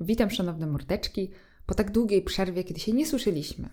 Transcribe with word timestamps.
Witam 0.00 0.30
szanowne 0.30 0.66
mordeczki 0.66 1.30
po 1.66 1.74
tak 1.74 1.90
długiej 1.90 2.22
przerwie, 2.22 2.64
kiedy 2.64 2.80
się 2.80 2.92
nie 2.92 3.06
słyszeliśmy. 3.06 3.68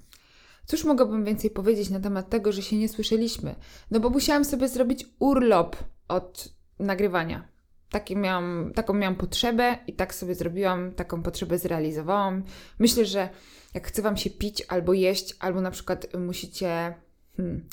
Cóż 0.65 0.83
mogłabym 0.83 1.25
więcej 1.25 1.49
powiedzieć 1.49 1.89
na 1.89 1.99
temat 1.99 2.29
tego, 2.29 2.51
że 2.51 2.61
się 2.61 2.77
nie 2.77 2.89
słyszeliśmy? 2.89 3.55
No 3.92 3.99
bo 3.99 4.09
musiałam 4.09 4.46
sobie 4.46 4.67
zrobić 4.67 5.05
urlop 5.20 5.75
od 6.07 6.49
nagrywania. 6.79 7.47
Taki 7.89 8.15
miałam, 8.15 8.71
taką 8.75 8.94
miałam 8.94 9.15
potrzebę 9.15 9.78
i 9.88 9.94
tak 9.94 10.15
sobie 10.15 10.36
zrobiłam, 10.36 10.91
taką 10.91 11.23
potrzebę 11.23 11.57
zrealizowałam. 11.57 12.44
Myślę, 12.80 13.05
że 13.05 13.30
jak 13.74 13.88
chce 13.88 14.02
Wam 14.02 14.18
się 14.18 14.30
pić 14.30 14.64
albo 14.68 14.94
jeść, 14.94 15.36
albo 15.40 15.62
na 15.62 15.71
przykład 15.71 16.08
musicie 16.18 16.94
hmm, 17.38 17.70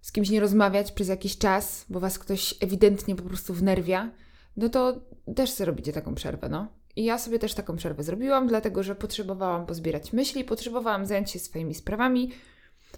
z 0.00 0.12
kimś 0.12 0.30
nie 0.30 0.40
rozmawiać 0.40 0.92
przez 0.92 1.08
jakiś 1.08 1.38
czas, 1.38 1.84
bo 1.88 2.00
Was 2.00 2.18
ktoś 2.18 2.54
ewidentnie 2.60 3.16
po 3.16 3.22
prostu 3.22 3.54
wnerwia, 3.54 4.10
no 4.56 4.68
to 4.68 5.00
też 5.36 5.50
sobie 5.50 5.66
robicie 5.66 5.92
taką 5.92 6.14
przerwę, 6.14 6.48
no. 6.48 6.79
I 6.96 7.04
ja 7.04 7.18
sobie 7.18 7.38
też 7.38 7.54
taką 7.54 7.76
przerwę 7.76 8.02
zrobiłam, 8.02 8.46
dlatego 8.46 8.82
że 8.82 8.94
potrzebowałam 8.94 9.66
pozbierać 9.66 10.12
myśli, 10.12 10.44
potrzebowałam 10.44 11.06
zająć 11.06 11.30
się 11.30 11.38
swoimi 11.38 11.74
sprawami. 11.74 12.30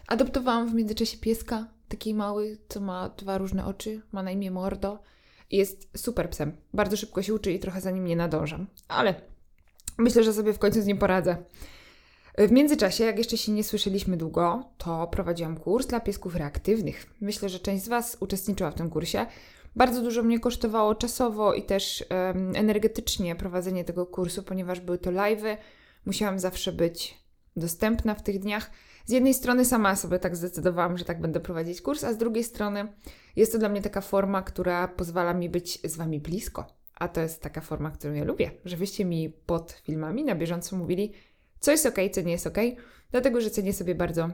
Adoptowałam 0.06 0.68
w 0.68 0.74
międzyczasie 0.74 1.18
pieska, 1.18 1.66
taki 1.88 2.14
mały, 2.14 2.58
co 2.68 2.80
ma 2.80 3.08
dwa 3.08 3.38
różne 3.38 3.66
oczy, 3.66 4.00
ma 4.12 4.22
na 4.22 4.30
imię 4.30 4.50
Mordo. 4.50 4.98
Jest 5.50 5.88
super 5.96 6.30
psem. 6.30 6.56
Bardzo 6.74 6.96
szybko 6.96 7.22
się 7.22 7.34
uczy 7.34 7.52
i 7.52 7.58
trochę 7.58 7.80
za 7.80 7.90
nim 7.90 8.04
nie 8.04 8.16
nadążam. 8.16 8.66
Ale 8.88 9.14
myślę, 9.98 10.24
że 10.24 10.32
sobie 10.32 10.52
w 10.52 10.58
końcu 10.58 10.82
z 10.82 10.86
nim 10.86 10.98
poradzę. 10.98 11.36
W 12.38 12.50
międzyczasie, 12.50 13.04
jak 13.04 13.18
jeszcze 13.18 13.36
się 13.36 13.52
nie 13.52 13.64
słyszeliśmy 13.64 14.16
długo, 14.16 14.64
to 14.78 15.06
prowadziłam 15.06 15.56
kurs 15.56 15.86
dla 15.86 16.00
piesków 16.00 16.36
reaktywnych. 16.36 17.06
Myślę, 17.20 17.48
że 17.48 17.58
część 17.58 17.84
z 17.84 17.88
Was 17.88 18.16
uczestniczyła 18.20 18.70
w 18.70 18.74
tym 18.74 18.90
kursie. 18.90 19.26
Bardzo 19.76 20.02
dużo 20.02 20.22
mnie 20.22 20.40
kosztowało 20.40 20.94
czasowo 20.94 21.54
i 21.54 21.62
też 21.62 22.04
um, 22.10 22.52
energetycznie 22.56 23.36
prowadzenie 23.36 23.84
tego 23.84 24.06
kursu, 24.06 24.42
ponieważ 24.42 24.80
były 24.80 24.98
to 24.98 25.10
live'y. 25.10 25.56
Musiałam 26.06 26.38
zawsze 26.38 26.72
być 26.72 27.22
dostępna 27.56 28.14
w 28.14 28.22
tych 28.22 28.38
dniach. 28.38 28.70
Z 29.04 29.10
jednej 29.10 29.34
strony 29.34 29.64
sama 29.64 29.96
sobie 29.96 30.18
tak 30.18 30.36
zdecydowałam, 30.36 30.98
że 30.98 31.04
tak 31.04 31.20
będę 31.20 31.40
prowadzić 31.40 31.80
kurs, 31.80 32.04
a 32.04 32.12
z 32.12 32.18
drugiej 32.18 32.44
strony 32.44 32.92
jest 33.36 33.52
to 33.52 33.58
dla 33.58 33.68
mnie 33.68 33.82
taka 33.82 34.00
forma, 34.00 34.42
która 34.42 34.88
pozwala 34.88 35.34
mi 35.34 35.48
być 35.48 35.78
z 35.84 35.96
Wami 35.96 36.20
blisko. 36.20 36.66
A 36.94 37.08
to 37.08 37.20
jest 37.20 37.42
taka 37.42 37.60
forma, 37.60 37.90
którą 37.90 38.14
ja 38.14 38.24
lubię, 38.24 38.50
żebyście 38.64 39.04
mi 39.04 39.30
pod 39.30 39.72
filmami 39.72 40.24
na 40.24 40.34
bieżąco 40.34 40.76
mówili, 40.76 41.12
co 41.60 41.70
jest 41.70 41.86
ok, 41.86 41.96
co 42.12 42.20
nie 42.20 42.32
jest 42.32 42.46
ok, 42.46 42.58
dlatego 43.10 43.40
że 43.40 43.50
cenię 43.50 43.72
sobie 43.72 43.94
bardzo 43.94 44.30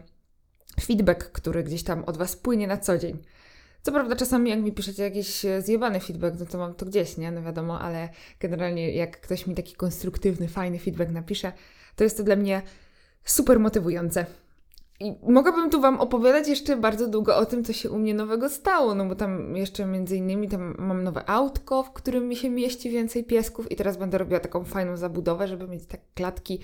feedback, 0.81 1.33
który 1.33 1.63
gdzieś 1.63 1.83
tam 1.83 2.05
od 2.05 2.17
Was 2.17 2.37
płynie 2.37 2.67
na 2.67 2.77
co 2.77 2.99
dzień. 2.99 3.23
Co 3.89 3.93
prawda 3.93 4.17
czasami 4.17 4.51
jak 4.51 4.61
mi 4.61 4.73
piszecie 4.73 5.03
jakiś 5.03 5.45
e, 5.45 5.63
zjebany 5.63 6.01
feedback, 6.01 6.37
no 6.41 6.47
to 6.47 6.59
mam 6.59 6.75
to 6.75 6.87
gdzieś, 6.87 7.17
nie? 7.17 7.31
No 7.31 7.43
wiadomo, 7.43 7.81
ale 7.81 8.09
generalnie 8.41 8.93
jak 8.93 9.21
ktoś 9.21 9.47
mi 9.47 9.55
taki 9.55 9.75
konstruktywny, 9.75 10.49
fajny 10.49 10.79
feedback 10.79 11.11
napisze, 11.11 11.53
to 11.97 12.05
jest 12.05 12.17
to 12.17 12.23
dla 12.23 12.37
mnie 12.37 12.63
super 13.25 13.61
motywujące. 13.61 14.27
I 15.01 15.13
mogłabym 15.23 15.71
tu 15.71 15.81
Wam 15.81 16.01
opowiadać 16.01 16.49
jeszcze 16.49 16.77
bardzo 16.77 17.07
długo 17.07 17.37
o 17.37 17.47
tym, 17.47 17.65
co 17.65 17.73
się 17.73 17.91
u 17.91 17.99
mnie 17.99 18.15
nowego 18.15 18.49
stało, 18.49 18.95
no 18.95 19.05
bo 19.05 19.15
tam 19.15 19.57
jeszcze 19.57 19.87
między 19.87 20.17
innymi 20.17 20.49
tam 20.49 20.75
mam 20.79 21.05
nowe 21.05 21.31
autko, 21.31 21.83
w 21.83 21.93
którym 21.93 22.29
mi 22.29 22.37
się 22.37 22.51
mieści 22.51 22.91
więcej 22.91 23.25
piesków 23.25 23.73
i 23.73 23.77
teraz 23.77 23.97
będę 23.97 24.19
robiła 24.19 24.41
taką 24.41 24.65
fajną 24.65 24.97
zabudowę, 24.97 25.49
żeby 25.49 25.69
mieć 25.69 25.87
tak 25.87 26.01
klatki 26.15 26.61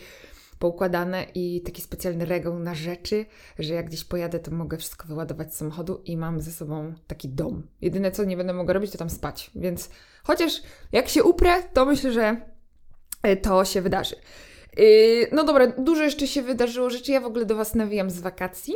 poukładane 0.58 1.26
i 1.34 1.60
taki 1.60 1.82
specjalny 1.82 2.24
regał 2.24 2.58
na 2.58 2.74
rzeczy, 2.74 3.26
że 3.58 3.74
jak 3.74 3.86
gdzieś 3.86 4.04
pojadę, 4.04 4.38
to 4.38 4.50
mogę 4.50 4.76
wszystko 4.76 5.08
wyładować 5.08 5.54
z 5.54 5.56
samochodu 5.56 6.02
i 6.04 6.16
mam 6.16 6.40
ze 6.40 6.52
sobą 6.52 6.94
taki 7.06 7.28
dom. 7.28 7.66
Jedyne, 7.80 8.10
co 8.10 8.24
nie 8.24 8.36
będę 8.36 8.52
mogła 8.52 8.74
robić, 8.74 8.90
to 8.90 8.98
tam 8.98 9.10
spać. 9.10 9.50
Więc 9.54 9.90
chociaż 10.22 10.62
jak 10.92 11.08
się 11.08 11.24
uprę, 11.24 11.62
to 11.72 11.84
myślę, 11.84 12.12
że 12.12 12.36
e, 13.22 13.36
to 13.36 13.64
się 13.64 13.82
wydarzy. 13.82 14.16
Yy, 14.76 15.28
no 15.32 15.44
dobra, 15.44 15.66
dużo 15.66 16.02
jeszcze 16.02 16.26
się 16.26 16.42
wydarzyło 16.42 16.90
rzeczy. 16.90 17.12
Ja 17.12 17.20
w 17.20 17.24
ogóle 17.24 17.46
do 17.46 17.56
Was 17.56 17.74
nawijam 17.74 18.10
z 18.10 18.20
wakacji, 18.20 18.74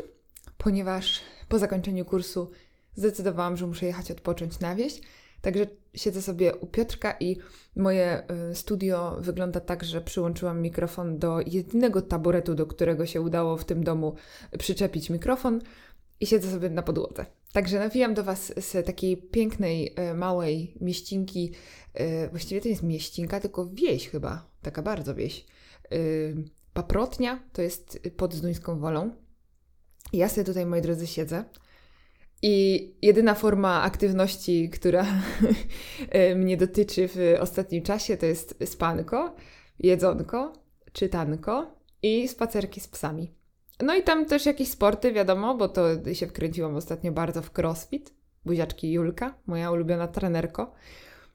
ponieważ 0.58 1.20
po 1.48 1.58
zakończeniu 1.58 2.04
kursu 2.04 2.50
zdecydowałam, 2.94 3.56
że 3.56 3.66
muszę 3.66 3.86
jechać 3.86 4.10
odpocząć 4.10 4.60
na 4.60 4.74
wieś. 4.74 5.00
Także 5.41 5.66
siedzę 5.94 6.22
sobie 6.22 6.56
u 6.56 6.66
Piotrka 6.66 7.16
i 7.21 7.37
moje 7.76 8.22
y, 8.50 8.54
studio 8.54 9.16
wygląda 9.21 9.60
tak, 9.60 9.84
że 9.84 10.00
przyłączyłam 10.00 10.62
mikrofon 10.62 11.19
do 11.19 11.41
jedynego 11.47 12.03
taboretu, 12.03 12.54
do 12.54 12.66
którego 12.66 13.06
się 13.06 13.21
udało 13.21 13.56
w 13.56 13.65
tym 13.65 13.84
domu 13.84 14.15
przyczepić 14.59 15.10
mikrofon 15.10 15.60
i 16.21 16.27
siedzę 16.27 16.50
sobie 16.50 16.71
na 16.71 16.82
podłodze. 16.82 17.27
Także 17.53 17.78
nawijam 17.78 18.15
do 18.15 18.25
Was 18.25 18.53
z 18.56 18.87
takiej 18.87 19.16
pięknej, 19.16 19.94
y, 20.10 20.15
małej 20.15 20.75
mieścinki. 20.81 21.53
Y, 22.00 22.28
właściwie 22.31 22.60
to 22.60 22.65
nie 22.65 22.71
jest 22.71 22.82
mieścinka, 22.82 23.41
tylko 23.41 23.66
wieś 23.66 24.09
chyba, 24.09 24.50
taka 24.62 24.82
bardzo 24.82 25.15
wieś. 25.15 25.47
Paprotnia 26.72 27.43
to 27.53 27.62
jest 27.62 28.00
pod 28.16 28.34
Zduńską 28.34 28.78
Wolą. 28.78 29.10
Ja 30.12 30.28
sobie 30.28 30.44
tutaj, 30.44 30.66
moi 30.66 30.82
drodzy, 30.82 31.06
siedzę. 31.06 31.44
I 32.43 32.87
jedyna 33.03 33.34
forma 33.34 33.82
aktywności, 33.82 34.71
która 34.71 35.06
mnie 36.37 36.56
dotyczy 36.56 37.09
w 37.09 37.37
ostatnim 37.41 37.82
czasie, 37.82 38.16
to 38.16 38.26
jest 38.26 38.54
spanko, 38.65 39.34
jedzonko, 39.78 40.53
czytanko 40.93 41.75
i 42.03 42.28
spacerki 42.28 42.81
z 42.81 42.88
psami. 42.88 43.34
No 43.82 43.94
i 43.94 44.03
tam 44.03 44.27
też 44.27 44.47
jakieś 44.47 44.69
sporty, 44.69 45.12
wiadomo, 45.12 45.54
bo 45.54 45.69
to 45.69 46.15
się 46.15 46.27
wkręciłam 46.27 46.77
ostatnio 46.77 47.12
bardzo 47.12 47.43
w 47.43 47.59
crossfit. 47.59 48.15
Buziaczki 48.44 48.93
Julka, 48.93 49.34
moja 49.47 49.71
ulubiona 49.71 50.09
trenerko. 50.09 50.75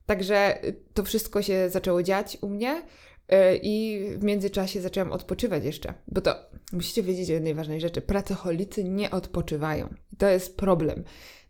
Także 0.06 0.60
to 0.94 1.04
wszystko 1.04 1.42
się 1.42 1.70
zaczęło 1.70 2.04
dziać 2.04 2.38
u 2.42 2.50
mnie. 2.50 2.82
E, 3.30 3.56
I 3.56 4.04
w 4.18 4.24
międzyczasie 4.24 4.82
zaczęłam 4.82 5.12
odpoczywać 5.12 5.66
jeszcze, 5.66 5.94
bo 6.08 6.22
to 6.22 6.36
musicie 6.74 7.04
wiedzieć 7.04 7.30
o 7.30 7.34
jednej 7.34 7.54
ważnej 7.54 7.82
rzeczy. 7.82 8.02
Pracocholicy 8.02 8.84
nie 8.84 9.12
odpoczywają. 9.12 9.94
To 10.18 10.28
jest 10.28 10.58
problem. 10.58 11.04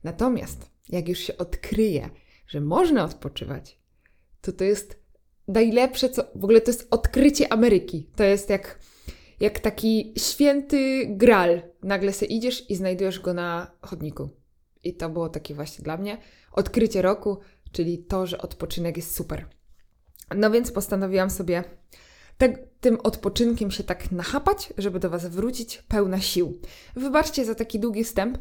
Natomiast 0.03 0.69
jak 0.89 1.09
już 1.09 1.19
się 1.19 1.37
odkryje, 1.37 2.09
że 2.47 2.61
można 2.61 3.03
odpoczywać, 3.03 3.79
to 4.41 4.51
to 4.51 4.63
jest 4.63 5.03
najlepsze, 5.47 6.09
co 6.09 6.23
w 6.35 6.43
ogóle 6.43 6.61
to 6.61 6.71
jest 6.71 6.87
odkrycie 6.91 7.53
Ameryki. 7.53 8.09
To 8.15 8.23
jest 8.23 8.49
jak, 8.49 8.79
jak 9.39 9.59
taki 9.59 10.13
święty 10.17 11.05
gral. 11.09 11.61
Nagle 11.83 12.13
se 12.13 12.25
idziesz 12.25 12.69
i 12.69 12.75
znajdujesz 12.75 13.19
go 13.19 13.33
na 13.33 13.71
chodniku. 13.81 14.29
I 14.83 14.93
to 14.93 15.09
było 15.09 15.29
takie 15.29 15.55
właśnie 15.55 15.83
dla 15.83 15.97
mnie 15.97 16.17
odkrycie 16.51 17.01
roku, 17.01 17.37
czyli 17.71 17.97
to, 17.97 18.27
że 18.27 18.37
odpoczynek 18.37 18.97
jest 18.97 19.15
super. 19.15 19.45
No 20.35 20.51
więc 20.51 20.71
postanowiłam 20.71 21.29
sobie 21.29 21.63
te, 22.37 22.57
tym 22.81 22.97
odpoczynkiem 23.03 23.71
się 23.71 23.83
tak 23.83 24.11
nachapać, 24.11 24.73
żeby 24.77 24.99
do 24.99 25.09
Was 25.09 25.27
wrócić 25.27 25.83
pełna 25.87 26.19
sił. 26.19 26.59
Wybaczcie 26.95 27.45
za 27.45 27.55
taki 27.55 27.79
długi 27.79 28.03
wstęp, 28.03 28.37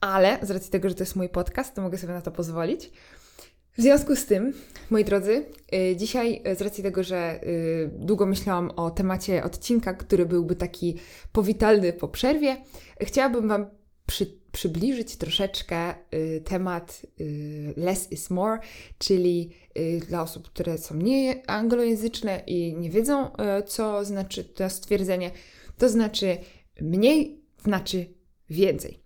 ale 0.00 0.38
z 0.42 0.50
racji 0.50 0.70
tego, 0.70 0.88
że 0.88 0.94
to 0.94 1.02
jest 1.02 1.16
mój 1.16 1.28
podcast, 1.28 1.74
to 1.74 1.82
mogę 1.82 1.98
sobie 1.98 2.12
na 2.12 2.20
to 2.20 2.30
pozwolić. 2.30 2.90
W 3.78 3.82
związku 3.82 4.16
z 4.16 4.26
tym, 4.26 4.52
moi 4.90 5.04
drodzy, 5.04 5.46
yy, 5.72 5.96
dzisiaj 5.96 6.42
z 6.56 6.62
racji 6.62 6.82
tego, 6.82 7.02
że 7.02 7.40
yy, 7.42 7.90
długo 7.98 8.26
myślałam 8.26 8.70
o 8.70 8.90
temacie 8.90 9.44
odcinka, 9.44 9.94
który 9.94 10.26
byłby 10.26 10.56
taki 10.56 10.98
powitalny 11.32 11.92
po 11.92 12.08
przerwie, 12.08 12.56
chciałabym 13.00 13.48
Wam 13.48 13.66
przy, 14.06 14.38
przybliżyć 14.54 15.16
troszeczkę 15.16 15.94
y, 16.14 16.42
temat 16.44 17.02
y, 17.20 17.74
less 17.76 18.12
is 18.12 18.30
more, 18.30 18.58
czyli 18.98 19.50
y, 19.78 20.00
dla 20.08 20.22
osób, 20.22 20.48
które 20.48 20.78
są 20.78 20.96
nie 20.96 21.50
anglojęzyczne 21.50 22.42
i 22.46 22.76
nie 22.76 22.90
wiedzą, 22.90 23.30
co 23.66 24.04
znaczy 24.04 24.44
to 24.44 24.70
stwierdzenie, 24.70 25.30
to 25.78 25.88
znaczy 25.88 26.36
mniej 26.80 27.40
znaczy 27.64 28.06
więcej. 28.50 29.00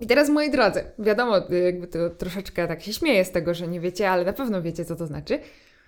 I 0.00 0.06
teraz, 0.06 0.28
moi 0.28 0.50
drodzy, 0.50 0.84
wiadomo, 0.98 1.36
jakby 1.64 1.86
to 1.86 2.10
troszeczkę 2.10 2.68
tak 2.68 2.82
się 2.82 2.92
śmieję 2.92 3.24
z 3.24 3.30
tego, 3.30 3.54
że 3.54 3.68
nie 3.68 3.80
wiecie, 3.80 4.10
ale 4.10 4.24
na 4.24 4.32
pewno 4.32 4.62
wiecie, 4.62 4.84
co 4.84 4.96
to 4.96 5.06
znaczy. 5.06 5.40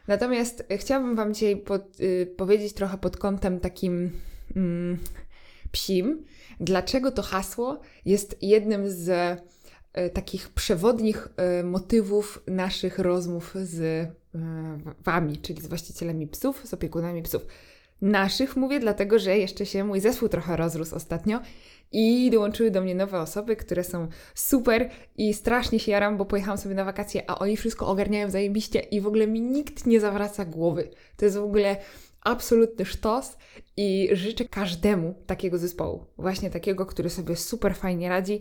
Natomiast 0.09 0.65
chciałabym 0.77 1.17
Wam 1.17 1.35
dzisiaj 1.35 1.57
pod, 1.57 2.01
y, 2.01 2.35
powiedzieć 2.37 2.73
trochę 2.73 2.99
pod 2.99 3.17
kątem 3.17 3.61
takim 3.61 4.11
mm, 4.57 4.99
psim, 5.73 6.25
dlaczego 6.61 7.11
to 7.11 7.23
hasło 7.23 7.81
jest 8.05 8.37
jednym 8.43 8.91
z 8.91 9.09
e, 9.93 10.11
takich 10.11 10.49
przewodnich 10.49 11.29
e, 11.37 11.63
motywów 11.63 12.43
naszych 12.47 12.99
rozmów 12.99 13.55
z 13.63 13.81
e, 13.81 14.13
Wami, 15.05 15.39
czyli 15.39 15.63
z 15.63 15.67
właścicielami 15.67 16.27
psów, 16.27 16.63
z 16.67 16.75
opiekunami 16.75 17.23
psów. 17.23 17.47
Naszych 18.01 18.57
mówię, 18.57 18.81
dlatego 18.81 19.19
że 19.19 19.39
jeszcze 19.39 19.67
się 19.67 19.85
mój 19.85 20.01
zespół 20.01 20.29
trochę 20.29 20.57
rozrósł 20.57 20.95
ostatnio 20.95 21.41
i 21.93 22.31
dołączyły 22.31 22.71
do 22.71 22.81
mnie 22.81 22.95
nowe 22.95 23.21
osoby, 23.21 23.57
które 23.57 23.85
są 23.85 24.09
super 24.35 24.91
i 25.17 25.35
strasznie 25.35 25.79
się 25.79 25.93
jaram, 25.93 26.17
bo 26.17 26.25
pojechałam 26.25 26.59
sobie 26.59 26.75
na 26.75 26.85
wakacje, 26.85 27.31
a 27.31 27.39
oni 27.39 27.57
wszystko 27.57 27.87
ogarniają 27.87 28.31
zajebiście 28.31 28.81
i 28.81 29.01
w 29.01 29.07
ogóle 29.07 29.27
mi 29.27 29.41
nikt 29.41 29.87
nie 29.87 30.01
zawraca 30.01 30.45
głowy. 30.45 30.89
To 31.17 31.25
jest 31.25 31.37
w 31.37 31.43
ogóle 31.43 31.77
absolutny 32.29 32.85
sztos 32.85 33.37
i 33.77 34.09
życzę 34.13 34.45
każdemu 34.45 35.15
takiego 35.27 35.59
zespołu. 35.59 36.07
Właśnie 36.19 36.51
takiego, 36.51 36.87
który 36.87 37.11
sobie 37.11 37.37
super 37.37 37.77
fajnie 37.77 38.09
radzi 38.09 38.41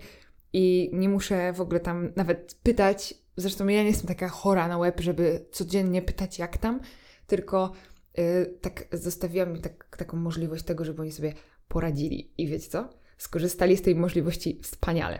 i 0.53 0.89
nie 0.93 1.09
muszę 1.09 1.53
w 1.53 1.61
ogóle 1.61 1.79
tam 1.79 2.11
nawet 2.15 2.59
pytać, 2.63 3.13
zresztą 3.37 3.67
ja 3.67 3.81
nie 3.81 3.89
jestem 3.89 4.07
taka 4.07 4.29
chora 4.29 4.67
na 4.67 4.77
łeb, 4.77 4.99
żeby 4.99 5.45
codziennie 5.51 6.01
pytać 6.01 6.39
jak 6.39 6.57
tam, 6.57 6.79
tylko 7.27 7.71
yy, 8.17 8.57
tak 8.61 8.87
zostawiłam 8.91 9.61
tak, 9.61 9.97
taką 9.97 10.17
możliwość 10.17 10.63
tego, 10.63 10.85
żeby 10.85 11.01
oni 11.01 11.11
sobie 11.11 11.33
poradzili. 11.67 12.31
I 12.37 12.47
wiecie 12.47 12.69
co? 12.69 12.89
Skorzystali 13.17 13.77
z 13.77 13.81
tej 13.81 13.95
możliwości 13.95 14.59
wspaniale. 14.63 15.19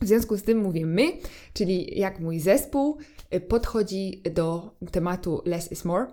W 0.00 0.06
związku 0.06 0.36
z 0.36 0.42
tym 0.42 0.58
mówię 0.58 0.86
my, 0.86 1.12
czyli 1.52 1.98
jak 1.98 2.20
mój 2.20 2.40
zespół 2.40 2.98
y, 3.34 3.40
podchodzi 3.40 4.22
do 4.34 4.74
tematu 4.90 5.42
less 5.44 5.72
is 5.72 5.84
more. 5.84 6.06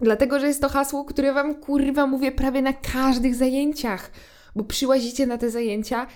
Dlatego, 0.00 0.40
że 0.40 0.46
jest 0.46 0.60
to 0.60 0.68
hasło, 0.68 1.04
które 1.04 1.32
Wam 1.32 1.54
kurwa 1.54 2.06
mówię 2.06 2.32
prawie 2.32 2.62
na 2.62 2.72
każdych 2.72 3.34
zajęciach, 3.34 4.10
bo 4.56 4.64
przyłazicie 4.64 5.26
na 5.26 5.38
te 5.38 5.50
zajęcia 5.50 6.06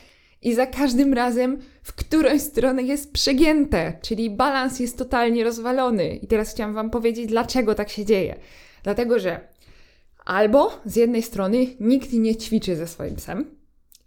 i 0.42 0.54
za 0.54 0.66
każdym 0.66 1.14
razem 1.14 1.58
w 1.82 1.92
którąś 1.92 2.40
stronę 2.40 2.82
jest 2.82 3.12
przegięte, 3.12 3.98
czyli 4.02 4.30
balans 4.30 4.80
jest 4.80 4.98
totalnie 4.98 5.44
rozwalony. 5.44 6.16
I 6.16 6.26
teraz 6.26 6.50
chciałam 6.50 6.74
Wam 6.74 6.90
powiedzieć, 6.90 7.26
dlaczego 7.26 7.74
tak 7.74 7.88
się 7.88 8.04
dzieje. 8.04 8.36
Dlatego, 8.82 9.18
że 9.18 9.40
albo 10.24 10.80
z 10.84 10.96
jednej 10.96 11.22
strony 11.22 11.66
nikt 11.80 12.12
nie 12.12 12.36
ćwiczy 12.36 12.76
ze 12.76 12.86
swoim 12.86 13.16
psem 13.16 13.44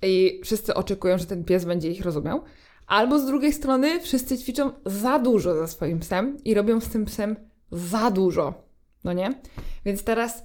i 0.02 0.42
wszyscy 0.44 0.74
oczekują, 0.74 1.18
że 1.18 1.26
ten 1.26 1.44
pies 1.44 1.66
będzie 1.66 1.92
ich 1.92 2.02
rozumiał, 2.02 2.42
albo 2.88 3.20
z 3.20 3.26
drugiej 3.26 3.54
strony 3.54 4.00
wszyscy 4.00 4.38
ćwiczą 4.38 4.72
za 4.86 5.20
dużo 5.20 5.56
ze 5.56 5.68
swoim 5.68 6.00
psem 6.00 6.38
i 6.46 6.54
robią 6.54 6.82
z 6.82 6.88
tym 6.90 7.06
psem 7.06 7.36
za 7.72 8.12
dużo. 8.12 8.65
No 9.06 9.14
nie? 9.14 9.42
Więc 9.86 10.04
teraz 10.04 10.44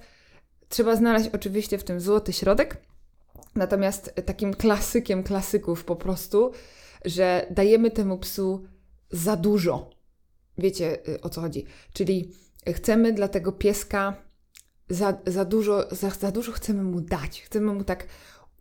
trzeba 0.69 0.95
znaleźć 0.95 1.29
oczywiście 1.33 1.77
w 1.77 1.83
tym 1.83 1.99
złoty 1.99 2.33
środek. 2.33 2.77
Natomiast 3.55 4.13
takim 4.25 4.53
klasykiem 4.53 5.23
klasyków 5.23 5.85
po 5.85 5.95
prostu, 5.95 6.51
że 7.05 7.47
dajemy 7.49 7.91
temu 7.91 8.17
psu 8.17 8.67
za 9.09 9.35
dużo. 9.35 9.89
Wiecie 10.57 11.07
y, 11.09 11.21
o 11.21 11.29
co 11.29 11.41
chodzi? 11.41 11.65
Czyli 11.93 12.31
chcemy 12.67 13.13
dla 13.13 13.27
tego 13.27 13.51
pieska 13.51 14.15
za, 14.89 15.17
za, 15.25 15.45
dużo, 15.45 15.87
za, 15.91 16.09
za 16.09 16.31
dużo 16.31 16.51
chcemy 16.51 16.83
mu 16.83 17.01
dać. 17.01 17.41
Chcemy 17.41 17.73
mu 17.73 17.83
tak 17.83 18.05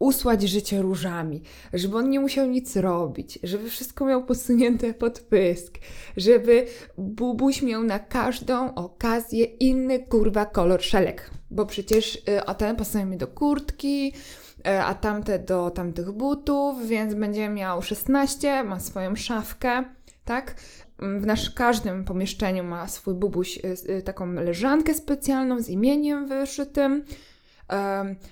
usłać 0.01 0.43
życie 0.43 0.83
różami, 0.83 1.43
żeby 1.73 1.97
on 1.97 2.11
nie 2.11 2.21
musiał 2.21 2.47
nic 2.47 2.77
robić, 2.77 3.39
żeby 3.43 3.69
wszystko 3.69 4.05
miał 4.05 4.25
posunięte 4.25 4.95
pod 4.95 5.21
pysk, 5.21 5.79
żeby 6.17 6.67
bubuś 6.99 7.63
miał 7.63 7.85
na 7.85 7.99
każdą 7.99 8.75
okazję 8.75 9.45
inny 9.45 9.99
kurwa 9.99 10.47
kolor 10.47 10.83
szelek, 10.83 11.31
bo 11.51 11.67
przecież 11.67 12.15
y, 12.15 12.45
a 12.47 12.55
ten 12.55 12.77
pasuje 12.77 13.05
mi 13.05 13.17
do 13.17 13.27
kurtki, 13.27 14.13
y, 14.59 14.83
a 14.83 14.95
tamte 14.95 15.39
do 15.39 15.71
tamtych 15.71 16.13
butów, 16.13 16.87
więc 16.89 17.15
będzie 17.15 17.49
miał 17.49 17.83
16, 17.83 18.65
ma 18.65 18.81
swoją 18.81 19.17
szafkę, 19.17 19.85
tak? 20.25 20.55
W 20.99 21.27
nasz 21.27 21.51
każdym 21.51 22.05
pomieszczeniu 22.05 22.65
ma 22.65 22.89
swój 22.89 23.15
bubuś 23.15 23.59
y, 23.89 24.03
taką 24.03 24.33
leżankę 24.33 24.95
specjalną 24.95 25.63
z 25.63 25.69
imieniem 25.69 26.27
wyszytym, 26.27 27.05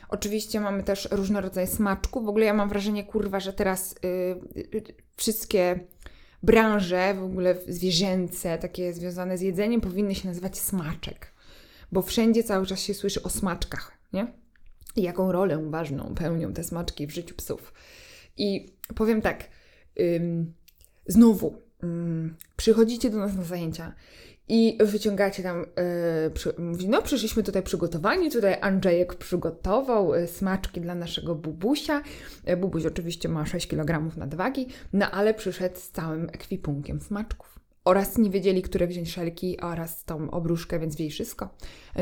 Oczywiście 0.09 0.61
mamy 0.61 0.83
też 0.83 1.09
różne 1.11 1.41
rodzaje 1.41 1.67
smaczków. 1.67 2.25
W 2.25 2.29
ogóle 2.29 2.47
ja 2.47 2.55
mam 2.55 2.69
wrażenie, 2.69 3.05
kurwa, 3.05 3.41
że 3.41 3.53
teraz 3.53 3.93
y, 3.93 4.59
y, 4.75 4.83
wszystkie 5.17 5.81
branże, 6.43 7.15
w 7.15 7.23
ogóle 7.23 7.57
zwierzęce, 7.69 8.59
takie 8.59 8.93
związane 8.93 9.39
z 9.39 9.41
jedzeniem, 9.41 9.81
powinny 9.81 10.15
się 10.15 10.29
nazywać 10.29 10.59
smaczek. 10.59 11.33
Bo 11.93 12.03
wszędzie 12.03 12.45
cały 12.45 12.67
czas 12.67 12.81
się 12.81 12.95
słyszy 12.95 13.23
o 13.23 13.31
smaczkach, 13.31 13.93
nie? 14.13 14.27
I 14.97 15.03
jaką 15.03 15.33
rolę 15.33 15.71
ważną 15.71 16.15
pełnią 16.15 16.53
te 16.53 16.65
smaczki 16.65 17.07
w 17.07 17.11
życiu 17.11 17.35
psów. 17.35 17.73
I 18.37 18.73
powiem 18.95 19.23
tak, 19.23 19.45
ym, 20.01 20.55
znowu, 21.07 21.63
ym, 21.83 22.37
przychodzicie 22.57 23.11
do 23.11 23.19
nas 23.19 23.35
na 23.35 23.45
zajęcia 23.45 23.93
i 24.49 24.79
wyciągacie 24.81 25.43
tam, 25.43 25.59
yy, 26.25 26.31
przy, 26.31 26.55
mówi, 26.59 26.89
no 26.89 27.03
przyszliśmy 27.03 27.43
tutaj 27.43 27.63
przygotowani, 27.63 28.31
tutaj 28.31 28.57
Andrzejek 28.61 29.15
przygotował 29.15 30.15
yy, 30.15 30.27
smaczki 30.27 30.81
dla 30.81 30.95
naszego 30.95 31.35
bubusia. 31.35 32.03
Yy, 32.47 32.57
bubuś 32.57 32.87
oczywiście 32.87 33.29
ma 33.29 33.47
6 33.47 33.67
kg 33.67 34.17
nadwagi, 34.17 34.67
no 34.93 35.11
ale 35.11 35.35
przyszedł 35.35 35.77
z 35.77 35.91
całym 35.91 36.29
ekwipunkiem 36.33 37.01
smaczków. 37.01 37.59
Oraz 37.85 38.19
nie 38.19 38.31
wiedzieli, 38.31 38.63
które 38.63 38.87
wziąć 38.87 39.13
szelki 39.13 39.61
oraz 39.61 40.05
tą 40.05 40.31
obruszkę, 40.31 40.79
więc 40.79 40.95
wzięli 40.95 41.11
wszystko. 41.11 41.49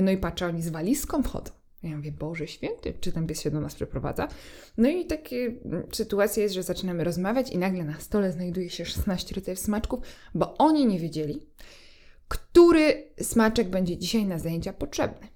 No 0.02 0.10
i 0.10 0.16
patrzę, 0.16 0.46
oni 0.46 0.62
z 0.62 0.68
walizką 0.68 1.22
wchodzą. 1.22 1.50
Ja 1.82 1.96
mówię, 1.96 2.12
Boże 2.12 2.46
Święty, 2.46 2.94
czy 3.00 3.12
ten 3.12 3.26
pies 3.26 3.40
się 3.40 3.50
do 3.50 3.60
nas 3.60 3.74
przeprowadza? 3.74 4.28
No 4.78 4.88
i 4.88 5.06
taka 5.06 5.36
sytuacja 5.92 6.42
jest, 6.42 6.54
że 6.54 6.62
zaczynamy 6.62 7.04
rozmawiać 7.04 7.50
i 7.50 7.58
nagle 7.58 7.84
na 7.84 8.00
stole 8.00 8.32
znajduje 8.32 8.70
się 8.70 8.84
16 8.84 9.34
rodzajów 9.34 9.58
smaczków, 9.58 10.00
bo 10.34 10.54
oni 10.58 10.86
nie 10.86 10.98
wiedzieli, 10.98 11.46
który 12.28 13.12
smaczek 13.20 13.68
będzie 13.68 13.98
dzisiaj 13.98 14.24
na 14.24 14.38
zajęcia 14.38 14.72
potrzebny. 14.72 15.28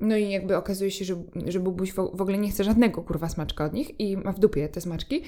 No 0.00 0.16
i 0.16 0.30
jakby 0.30 0.56
okazuje 0.56 0.90
się, 0.90 1.04
że, 1.04 1.22
że 1.46 1.60
Bubuś 1.60 1.92
w 1.92 1.98
ogóle 1.98 2.38
nie 2.38 2.50
chce 2.50 2.64
żadnego 2.64 3.02
kurwa 3.02 3.28
smaczka 3.28 3.64
od 3.64 3.72
nich 3.72 4.00
i 4.00 4.16
ma 4.16 4.32
w 4.32 4.38
dupie 4.38 4.68
te 4.68 4.80
smaczki. 4.80 5.22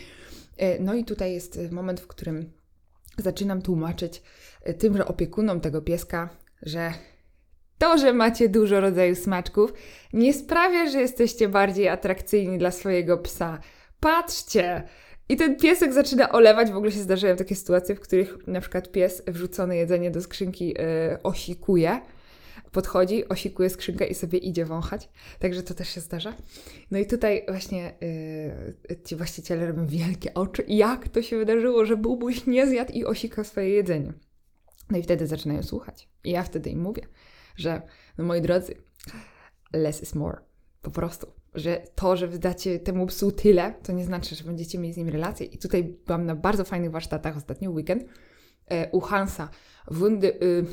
E, 0.57 0.79
no 0.79 0.95
i 0.95 1.05
tutaj 1.05 1.33
jest 1.33 1.59
moment, 1.71 2.01
w 2.01 2.07
którym 2.07 2.53
zaczynam 3.19 3.63
tłumaczyć 3.63 4.23
e, 4.63 4.75
tymże 4.75 5.07
opiekunom 5.09 5.61
tego 5.61 5.83
pieska, 5.83 6.29
że 6.63 6.93
to, 7.79 7.99
że 7.99 8.13
macie 8.13 8.49
dużo 8.49 8.81
rodzajów 8.81 9.19
smaczków, 9.19 9.73
nie 10.13 10.35
sprawia, 10.35 10.91
że 10.91 11.01
jesteście 11.01 11.49
bardziej 11.49 11.89
atrakcyjni 11.89 12.59
dla 12.59 12.71
swojego 12.71 13.19
psa. 13.19 13.59
Patrzcie, 14.01 14.83
i 15.29 15.37
ten 15.37 15.57
piesek 15.57 15.93
zaczyna 15.93 16.33
olewać. 16.33 16.71
W 16.71 16.77
ogóle 16.77 16.93
się 16.93 17.01
zdarzają 17.01 17.37
takie 17.37 17.55
sytuacje, 17.55 17.95
w 17.95 18.01
których 18.01 18.47
na 18.47 18.61
przykład 18.61 18.93
pies 18.93 19.23
wrzucone 19.27 19.77
jedzenie 19.77 20.11
do 20.11 20.21
skrzynki 20.21 20.69
yy, 20.69 20.75
osikuje. 21.23 22.01
Podchodzi, 22.73 23.29
osikuje 23.29 23.71
skrzynkę 23.71 24.07
i 24.07 24.15
sobie 24.15 24.39
idzie 24.39 24.65
wąchać. 24.65 25.09
Także 25.39 25.63
to 25.63 25.75
też 25.75 25.89
się 25.89 26.01
zdarza. 26.01 26.35
No 26.91 26.99
i 26.99 27.07
tutaj 27.07 27.45
właśnie 27.49 27.95
yy, 28.89 28.97
ci 29.05 29.17
właściciele 29.17 29.67
robią 29.67 29.87
wielkie 29.87 30.35
oczy. 30.35 30.65
Jak 30.69 31.09
to 31.09 31.23
się 31.23 31.39
wydarzyło, 31.39 31.87
że 31.87 31.97
Bubuś 31.97 32.47
nie 32.47 32.67
zjadł 32.67 32.93
i 32.93 33.05
osikał 33.05 33.45
swoje 33.45 33.69
jedzenie? 33.69 34.13
No 34.91 34.99
i 34.99 35.03
wtedy 35.03 35.27
zaczynają 35.27 35.63
słuchać. 35.63 36.09
I 36.25 36.31
ja 36.31 36.43
wtedy 36.43 36.71
im 36.71 36.81
mówię, 36.81 37.03
że 37.57 37.83
no 38.19 38.25
moi 38.25 38.41
drodzy, 38.41 38.75
less 39.73 40.03
is 40.03 40.15
more. 40.15 40.39
Po 40.83 40.91
prostu 40.91 41.33
że 41.57 41.83
to, 41.95 42.17
że 42.17 42.29
wydacie 42.29 42.79
temu 42.79 43.07
psu 43.07 43.33
tyle, 43.33 43.75
to 43.83 43.93
nie 43.93 44.05
znaczy, 44.05 44.35
że 44.35 44.45
będziecie 44.45 44.79
mieli 44.79 44.95
z 44.95 44.97
nim 44.97 45.09
relację. 45.09 45.47
I 45.47 45.59
tutaj 45.59 45.97
byłam 46.07 46.27
na 46.27 46.35
bardzo 46.35 46.65
fajnych 46.65 46.91
warsztatach 46.91 47.37
ostatnio, 47.37 47.71
weekend, 47.71 48.05
e, 48.67 48.91
u 48.91 49.01
Hansa 49.01 49.49
Wundy. 49.91 50.35
Y, 50.43 50.67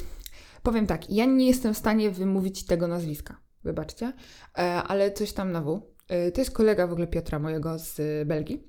powiem 0.64 0.88
tak, 0.88 1.10
ja 1.10 1.26
nie 1.26 1.48
jestem 1.48 1.74
w 1.74 1.78
stanie 1.78 2.12
wymówić 2.12 2.66
tego 2.66 2.88
nazwiska, 2.88 3.38
wybaczcie, 3.64 4.14
e, 4.58 4.62
ale 4.84 5.12
coś 5.12 5.34
tam 5.34 5.52
na 5.52 5.62
W. 5.62 5.82
E, 6.08 6.32
to 6.32 6.42
jest 6.42 6.52
kolega 6.52 6.88
w 6.88 6.92
ogóle 6.92 7.08
Piotra 7.08 7.40
mojego 7.40 7.80
z 7.80 8.28
Belgii. 8.28 8.68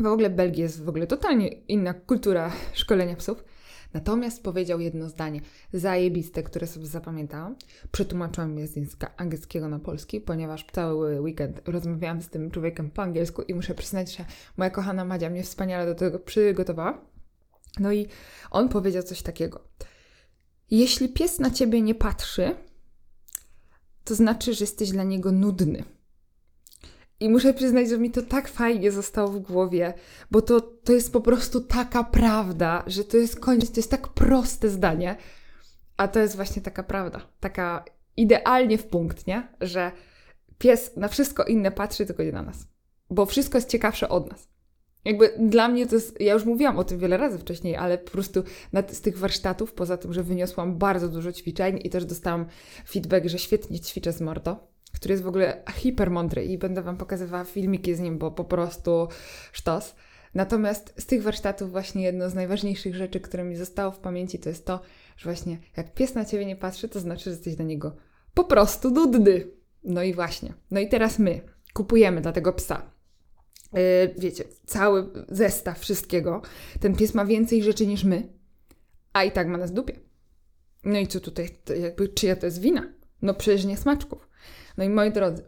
W 0.00 0.06
ogóle 0.06 0.30
Belgii 0.30 0.62
jest 0.62 0.84
w 0.84 0.88
ogóle 0.88 1.06
totalnie 1.06 1.48
inna 1.48 1.94
kultura 1.94 2.52
szkolenia 2.72 3.16
psów. 3.16 3.44
Natomiast 3.92 4.42
powiedział 4.42 4.80
jedno 4.80 5.08
zdanie 5.08 5.40
zajebiste, 5.72 6.42
które 6.42 6.66
sobie 6.66 6.86
zapamiętałam. 6.86 7.56
Przetłumaczyłam 7.92 8.58
je 8.58 8.66
z 8.66 8.96
angielskiego 9.16 9.68
na 9.68 9.78
polski, 9.78 10.20
ponieważ 10.20 10.66
cały 10.72 11.20
weekend 11.20 11.68
rozmawiałam 11.68 12.22
z 12.22 12.28
tym 12.28 12.50
człowiekiem 12.50 12.90
po 12.90 13.02
angielsku 13.02 13.42
i 13.42 13.54
muszę 13.54 13.74
przyznać, 13.74 14.16
że 14.16 14.24
moja 14.56 14.70
kochana 14.70 15.04
Madzia 15.04 15.30
mnie 15.30 15.42
wspaniale 15.42 15.86
do 15.86 15.94
tego 15.94 16.18
przygotowała. 16.18 17.00
No 17.80 17.92
i 17.92 18.06
on 18.50 18.68
powiedział 18.68 19.02
coś 19.02 19.22
takiego. 19.22 19.64
Jeśli 20.70 21.08
pies 21.08 21.38
na 21.38 21.50
ciebie 21.50 21.82
nie 21.82 21.94
patrzy, 21.94 22.56
to 24.04 24.14
znaczy, 24.14 24.54
że 24.54 24.62
jesteś 24.62 24.90
dla 24.90 25.04
niego 25.04 25.32
nudny. 25.32 25.84
I 27.20 27.28
muszę 27.28 27.54
przyznać, 27.54 27.88
że 27.88 27.98
mi 27.98 28.10
to 28.10 28.22
tak 28.22 28.48
fajnie 28.48 28.92
zostało 28.92 29.28
w 29.28 29.38
głowie, 29.38 29.94
bo 30.30 30.42
to, 30.42 30.60
to 30.60 30.92
jest 30.92 31.12
po 31.12 31.20
prostu 31.20 31.60
taka 31.60 32.04
prawda, 32.04 32.84
że 32.86 33.04
to 33.04 33.16
jest 33.16 33.40
koniec, 33.40 33.70
to 33.70 33.76
jest 33.76 33.90
tak 33.90 34.08
proste 34.08 34.70
zdanie, 34.70 35.16
a 35.96 36.08
to 36.08 36.20
jest 36.20 36.36
właśnie 36.36 36.62
taka 36.62 36.82
prawda, 36.82 37.20
taka 37.40 37.84
idealnie 38.16 38.78
w 38.78 38.86
punkt, 38.86 39.26
nie? 39.26 39.48
Że 39.60 39.92
pies 40.58 40.96
na 40.96 41.08
wszystko 41.08 41.44
inne 41.44 41.70
patrzy, 41.70 42.06
tylko 42.06 42.22
nie 42.22 42.32
na 42.32 42.42
nas, 42.42 42.66
bo 43.10 43.26
wszystko 43.26 43.58
jest 43.58 43.68
ciekawsze 43.68 44.08
od 44.08 44.30
nas. 44.30 44.50
Jakby 45.04 45.34
dla 45.38 45.68
mnie 45.68 45.86
to 45.86 45.94
jest, 45.94 46.20
ja 46.20 46.32
już 46.32 46.44
mówiłam 46.44 46.78
o 46.78 46.84
tym 46.84 46.98
wiele 46.98 47.16
razy 47.16 47.38
wcześniej, 47.38 47.76
ale 47.76 47.98
po 47.98 48.10
prostu 48.10 48.42
z 48.88 49.00
tych 49.00 49.18
warsztatów, 49.18 49.72
poza 49.72 49.96
tym, 49.96 50.12
że 50.12 50.22
wyniosłam 50.22 50.78
bardzo 50.78 51.08
dużo 51.08 51.32
ćwiczeń 51.32 51.80
i 51.84 51.90
też 51.90 52.04
dostałam 52.04 52.46
feedback, 52.88 53.26
że 53.26 53.38
świetnie 53.38 53.80
ćwiczę 53.80 54.12
z 54.12 54.20
Morto, 54.20 54.69
który 54.92 55.12
jest 55.12 55.24
w 55.24 55.28
ogóle 55.28 55.62
hipermądry 55.74 56.44
i 56.44 56.58
będę 56.58 56.82
Wam 56.82 56.96
pokazywała 56.96 57.44
filmiki 57.44 57.94
z 57.94 58.00
nim, 58.00 58.18
bo 58.18 58.30
po 58.30 58.44
prostu 58.44 59.08
sztos. 59.52 59.94
Natomiast 60.34 60.94
z 60.98 61.06
tych 61.06 61.22
warsztatów 61.22 61.70
właśnie 61.70 62.02
jedno 62.02 62.30
z 62.30 62.34
najważniejszych 62.34 62.94
rzeczy, 62.94 63.20
które 63.20 63.44
mi 63.44 63.56
zostało 63.56 63.92
w 63.92 63.98
pamięci, 63.98 64.38
to 64.38 64.48
jest 64.48 64.66
to, 64.66 64.80
że 65.16 65.24
właśnie 65.24 65.58
jak 65.76 65.94
pies 65.94 66.14
na 66.14 66.24
Ciebie 66.24 66.46
nie 66.46 66.56
patrzy, 66.56 66.88
to 66.88 67.00
znaczy, 67.00 67.24
że 67.24 67.30
jesteś 67.30 67.56
dla 67.56 67.64
niego 67.64 67.96
po 68.34 68.44
prostu 68.44 68.90
nudny. 68.90 69.46
No 69.84 70.02
i 70.02 70.14
właśnie. 70.14 70.54
No 70.70 70.80
i 70.80 70.88
teraz 70.88 71.18
my 71.18 71.40
kupujemy 71.72 72.20
dla 72.20 72.32
tego 72.32 72.52
psa 72.52 72.90
Yy, 73.72 74.14
wiecie, 74.18 74.44
cały 74.66 75.10
zestaw 75.28 75.78
wszystkiego. 75.78 76.42
Ten 76.80 76.96
pies 76.96 77.14
ma 77.14 77.24
więcej 77.24 77.62
rzeczy 77.62 77.86
niż 77.86 78.04
my, 78.04 78.28
a 79.12 79.24
i 79.24 79.32
tak 79.32 79.48
ma 79.48 79.58
nas 79.58 79.70
w 79.70 79.74
dupie. 79.74 80.00
No 80.84 80.98
i 80.98 81.06
co 81.06 81.20
tutaj, 81.20 81.48
jakby 81.80 82.08
czyja 82.08 82.36
to 82.36 82.46
jest 82.46 82.60
wina? 82.60 82.92
No 83.22 83.34
przecież 83.34 83.64
nie 83.64 83.76
smaczków. 83.76 84.28
No 84.78 84.84
i 84.84 84.88
moi 84.88 85.12
drodzy, 85.12 85.44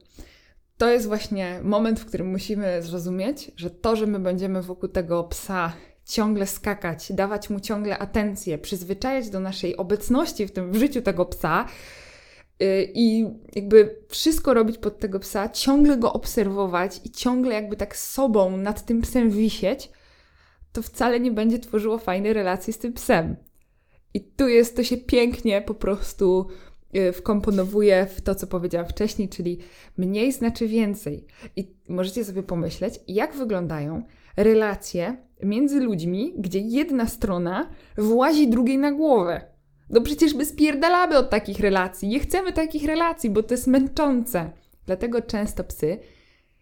to 0.78 0.90
jest 0.90 1.06
właśnie 1.06 1.60
moment, 1.62 2.00
w 2.00 2.06
którym 2.06 2.30
musimy 2.30 2.82
zrozumieć, 2.82 3.50
że 3.56 3.70
to, 3.70 3.96
że 3.96 4.06
my 4.06 4.18
będziemy 4.18 4.62
wokół 4.62 4.88
tego 4.88 5.24
psa 5.24 5.72
ciągle 6.04 6.46
skakać, 6.46 7.12
dawać 7.12 7.50
mu 7.50 7.60
ciągle 7.60 7.98
atencję, 7.98 8.58
przyzwyczajać 8.58 9.30
do 9.30 9.40
naszej 9.40 9.76
obecności 9.76 10.46
w 10.46 10.52
tym 10.52 10.72
w 10.72 10.76
życiu 10.76 11.02
tego 11.02 11.24
psa 11.24 11.66
yy, 12.60 12.90
i 12.94 13.26
jakby 13.54 13.96
wszystko 14.08 14.54
robić 14.54 14.78
pod 14.78 14.98
tego 14.98 15.20
psa, 15.20 15.48
ciągle 15.48 15.96
go 15.96 16.12
obserwować 16.12 17.00
i 17.04 17.10
ciągle 17.10 17.54
jakby 17.54 17.76
tak 17.76 17.96
sobą 17.96 18.56
nad 18.56 18.86
tym 18.86 19.00
psem 19.00 19.30
wisieć, 19.30 19.90
to 20.72 20.82
wcale 20.82 21.20
nie 21.20 21.30
będzie 21.30 21.58
tworzyło 21.58 21.98
fajnej 21.98 22.32
relacji 22.32 22.72
z 22.72 22.78
tym 22.78 22.92
psem. 22.92 23.36
I 24.14 24.20
tu 24.20 24.48
jest, 24.48 24.76
to 24.76 24.84
się 24.84 24.96
pięknie 24.96 25.62
po 25.62 25.74
prostu 25.74 26.48
Y, 26.96 27.12
wkomponowuje 27.12 28.06
w 28.06 28.20
to, 28.20 28.34
co 28.34 28.46
powiedziałam 28.46 28.88
wcześniej, 28.88 29.28
czyli 29.28 29.58
mniej 29.96 30.32
znaczy 30.32 30.68
więcej. 30.68 31.26
I 31.56 31.74
możecie 31.88 32.24
sobie 32.24 32.42
pomyśleć, 32.42 33.00
jak 33.08 33.34
wyglądają 33.34 34.02
relacje 34.36 35.16
między 35.42 35.80
ludźmi, 35.80 36.34
gdzie 36.38 36.58
jedna 36.58 37.06
strona 37.06 37.70
włazi 37.98 38.48
drugiej 38.48 38.78
na 38.78 38.92
głowę. 38.92 39.40
No 39.90 40.00
przecież 40.00 40.34
my 40.34 40.44
spierdalamy 40.44 41.18
od 41.18 41.30
takich 41.30 41.60
relacji. 41.60 42.08
Nie 42.08 42.20
chcemy 42.20 42.52
takich 42.52 42.84
relacji, 42.84 43.30
bo 43.30 43.42
to 43.42 43.54
jest 43.54 43.66
męczące. 43.66 44.50
Dlatego 44.86 45.22
często 45.22 45.64
psy 45.64 45.98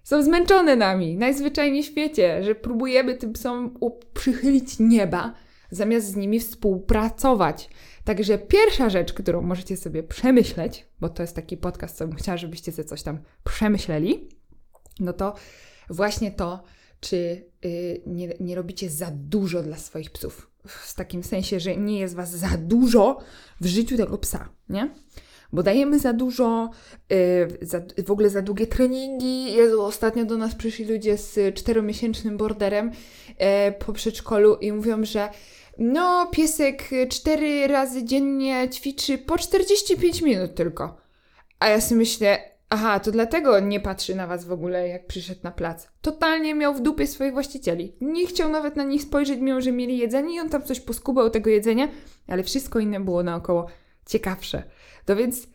są 0.03 0.23
zmęczone 0.23 0.77
nami, 0.77 1.17
najzwyczajniej 1.17 1.83
w 1.83 1.87
świecie, 1.87 2.43
że 2.43 2.55
próbujemy 2.55 3.15
tym 3.15 3.33
psom 3.33 3.79
przychylić 4.15 4.79
nieba, 4.79 5.35
zamiast 5.71 6.07
z 6.07 6.17
nimi 6.17 6.41
współpracować. 6.41 7.71
Także 8.11 8.39
pierwsza 8.39 8.91
rzecz, 8.91 9.13
którą 9.13 9.43
możecie 9.43 9.77
sobie 9.77 10.03
przemyśleć, 10.03 10.87
bo 11.01 11.09
to 11.09 11.23
jest 11.23 11.37
taki 11.37 11.57
podcast, 11.57 11.97
co 11.97 12.07
bym 12.07 12.17
chciała, 12.17 12.39
żebyście 12.39 12.73
sobie 12.73 12.89
coś 12.89 13.03
tam 13.03 13.19
przemyśleli, 13.45 14.29
no 15.01 15.13
to 15.13 15.35
właśnie 15.91 16.31
to, 16.33 16.63
czy 17.01 17.45
yy, 17.63 18.03
nie, 18.07 18.35
nie 18.41 18.55
robicie 18.55 18.91
za 18.91 19.11
dużo 19.11 19.63
dla 19.63 19.77
swoich 19.77 20.11
psów. 20.11 20.51
W 20.67 20.95
takim 20.95 21.23
sensie, 21.23 21.61
że 21.61 21.77
nie 21.77 21.99
jest 21.99 22.15
was 22.15 22.31
za 22.31 22.49
dużo 22.59 23.21
w 23.61 23.67
życiu 23.67 23.97
tego 23.97 24.19
psa, 24.19 24.49
nie? 24.69 24.91
Bo 25.53 25.63
dajemy 25.63 25.99
za 25.99 26.13
dużo, 26.13 26.71
yy, 27.11 27.49
za, 27.63 27.81
w 28.07 28.11
ogóle 28.11 28.31
za 28.31 28.43
długie 28.43 28.67
treningi. 28.67 29.53
Jezu, 29.53 29.83
ostatnio 29.83 30.25
do 30.25 30.37
nas 30.37 30.55
przyszli 30.55 30.85
ludzie 30.85 31.19
z 31.19 31.55
czteromiesięcznym 31.55 32.37
borderem 32.37 32.91
yy, 33.29 33.73
po 33.73 33.93
przedszkolu 33.93 34.57
i 34.57 34.73
mówią, 34.73 35.05
że 35.05 35.29
no, 35.81 36.27
piesek 36.33 36.91
cztery 37.09 37.67
razy 37.67 38.05
dziennie 38.05 38.69
ćwiczy 38.69 39.19
po 39.19 39.39
45 39.39 40.23
minut 40.23 40.55
tylko. 40.55 40.97
A 41.59 41.69
ja 41.69 41.81
sobie 41.81 41.99
myślę, 41.99 42.39
aha, 42.69 43.01
to 43.01 43.11
dlatego 43.11 43.61
nie 43.61 43.81
patrzy 43.81 44.15
na 44.15 44.27
was 44.27 44.45
w 44.45 44.53
ogóle, 44.53 44.89
jak 44.89 45.07
przyszedł 45.07 45.41
na 45.43 45.51
plac. 45.51 45.89
Totalnie 46.03 46.55
miał 46.55 46.75
w 46.75 46.81
dupie 46.81 47.07
swoich 47.07 47.33
właścicieli. 47.33 47.97
Nie 48.01 48.27
chciał 48.27 48.49
nawet 48.49 48.77
na 48.77 48.85
nich 48.85 49.03
spojrzeć, 49.03 49.41
mimo 49.41 49.61
że 49.61 49.73
mieli 49.73 49.99
jedzenie 49.99 50.35
i 50.35 50.41
on 50.41 50.49
tam 50.49 50.63
coś 50.63 50.81
poskubał 50.81 51.31
tego 51.31 51.51
jedzenia, 51.51 51.89
ale 52.29 52.43
wszystko 52.43 52.79
inne 52.79 53.01
było 53.01 53.23
naokoło 53.23 53.67
ciekawsze. 54.07 54.63
No 55.09 55.17
więc 55.17 55.47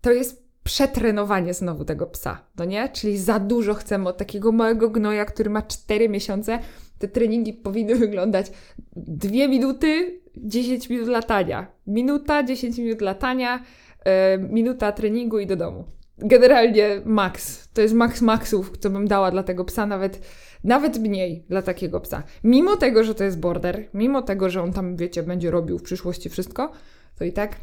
to 0.00 0.12
jest 0.12 0.43
przetrenowanie 0.64 1.54
znowu 1.54 1.84
tego 1.84 2.06
psa, 2.06 2.40
no 2.58 2.64
nie? 2.64 2.88
Czyli 2.88 3.18
za 3.18 3.38
dużo 3.38 3.74
chcemy 3.74 4.08
od 4.08 4.16
takiego 4.16 4.52
małego 4.52 4.90
gnoja, 4.90 5.24
który 5.24 5.50
ma 5.50 5.62
4 5.62 6.08
miesiące, 6.08 6.58
te 6.98 7.08
treningi 7.08 7.52
powinny 7.52 7.94
wyglądać 7.94 8.52
2 8.96 9.30
minuty, 9.48 10.20
10 10.36 10.90
minut 10.90 11.08
latania. 11.08 11.66
Minuta, 11.86 12.42
10 12.42 12.78
minut 12.78 13.00
latania, 13.00 13.62
yy, 14.06 14.12
minuta 14.48 14.92
treningu 14.92 15.38
i 15.38 15.46
do 15.46 15.56
domu. 15.56 15.84
Generalnie 16.18 17.00
maks. 17.04 17.68
To 17.68 17.82
jest 17.82 17.94
maks 17.94 18.22
maksów, 18.22 18.78
co 18.78 18.90
bym 18.90 19.08
dała 19.08 19.30
dla 19.30 19.42
tego 19.42 19.64
psa, 19.64 19.86
nawet, 19.86 20.28
nawet 20.64 20.98
mniej 20.98 21.44
dla 21.48 21.62
takiego 21.62 22.00
psa. 22.00 22.22
Mimo 22.44 22.76
tego, 22.76 23.04
że 23.04 23.14
to 23.14 23.24
jest 23.24 23.40
border, 23.40 23.88
mimo 23.94 24.22
tego, 24.22 24.50
że 24.50 24.62
on 24.62 24.72
tam, 24.72 24.96
wiecie, 24.96 25.22
będzie 25.22 25.50
robił 25.50 25.78
w 25.78 25.82
przyszłości 25.82 26.30
wszystko, 26.30 26.72
to 27.18 27.24
i 27.24 27.32
tak 27.32 27.56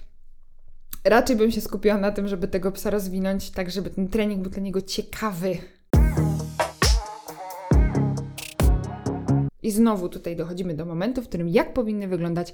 raczej 1.04 1.36
bym 1.36 1.52
się 1.52 1.62
skupiła 1.62 1.98
na 1.98 2.12
tym, 2.12 2.28
żeby 2.28 2.48
tego 2.48 2.72
psa 2.72 2.90
rozwinąć 2.90 3.52
tak, 3.52 3.72
żeby 3.72 3.90
ten 3.90 4.08
trening 4.08 4.42
był 4.42 4.52
dla 4.52 4.62
niego 4.62 4.82
ciekawy, 4.82 5.58
I 9.64 9.72
znowu 9.72 10.10
tutaj 10.10 10.36
dochodzimy 10.36 10.74
do 10.74 10.86
momentu, 10.86 11.22
w 11.22 11.28
którym 11.28 11.50
jak 11.50 11.74
powinny 11.74 12.08
wyglądać 12.08 12.54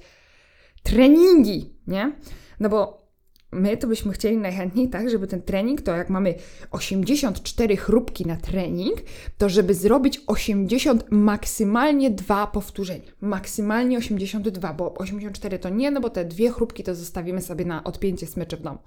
treningi, 0.83 1.73
nie? 1.87 2.11
No 2.59 2.69
bo 2.69 3.06
my 3.51 3.77
to 3.77 3.87
byśmy 3.87 4.13
chcieli 4.13 4.37
najchętniej 4.37 4.89
tak, 4.89 5.09
żeby 5.09 5.27
ten 5.27 5.41
trening, 5.41 5.81
to 5.81 5.95
jak 5.95 6.09
mamy 6.09 6.35
84 6.71 7.77
chrupki 7.77 8.25
na 8.25 8.35
trening, 8.35 8.97
to 9.37 9.49
żeby 9.49 9.73
zrobić 9.73 10.21
80, 10.27 11.05
maksymalnie 11.11 12.11
dwa 12.11 12.47
powtórzenia. 12.47 13.11
Maksymalnie 13.21 13.97
82, 13.97 14.73
bo 14.73 14.93
84 14.93 15.59
to 15.59 15.69
nie, 15.69 15.91
no 15.91 16.01
bo 16.01 16.09
te 16.09 16.25
dwie 16.25 16.51
chrupki 16.51 16.83
to 16.83 16.95
zostawimy 16.95 17.41
sobie 17.41 17.65
na 17.65 17.83
odpięcie 17.83 18.27
smyczy 18.27 18.57
w 18.57 18.61
domu. 18.61 18.79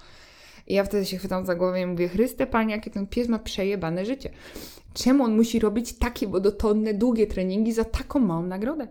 I 0.67 0.75
ja 0.75 0.85
wtedy 0.85 1.07
się 1.07 1.19
chwytam 1.19 1.47
za 1.47 1.55
głowę 1.55 1.81
i 1.81 1.87
mówię, 1.87 2.09
Chryste 2.09 2.47
Panie, 2.47 2.75
jakie 2.75 2.90
ten 2.90 3.07
pies 3.07 3.29
ma 3.29 3.38
przejebane 3.38 4.05
życie. 4.05 4.31
Czemu 4.95 5.25
on 5.25 5.37
musi 5.37 5.59
robić 5.59 5.93
takie 5.93 6.26
wodotonne, 6.26 6.95
długie 6.95 7.26
treningi 7.26 7.73
za 7.73 7.85
taką 7.85 8.21
małą 8.21 8.43
nagrodę? 8.43 8.88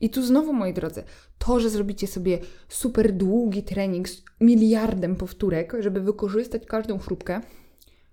I 0.00 0.10
tu 0.10 0.22
znowu, 0.22 0.52
moi 0.52 0.72
drodzy, 0.72 1.02
to, 1.38 1.60
że 1.60 1.70
zrobicie 1.70 2.06
sobie 2.06 2.38
super 2.68 3.12
długi 3.12 3.62
trening 3.62 4.08
z 4.08 4.22
miliardem 4.40 5.16
powtórek, 5.16 5.72
żeby 5.80 6.00
wykorzystać 6.00 6.66
każdą 6.66 6.98
chrupkę, 6.98 7.40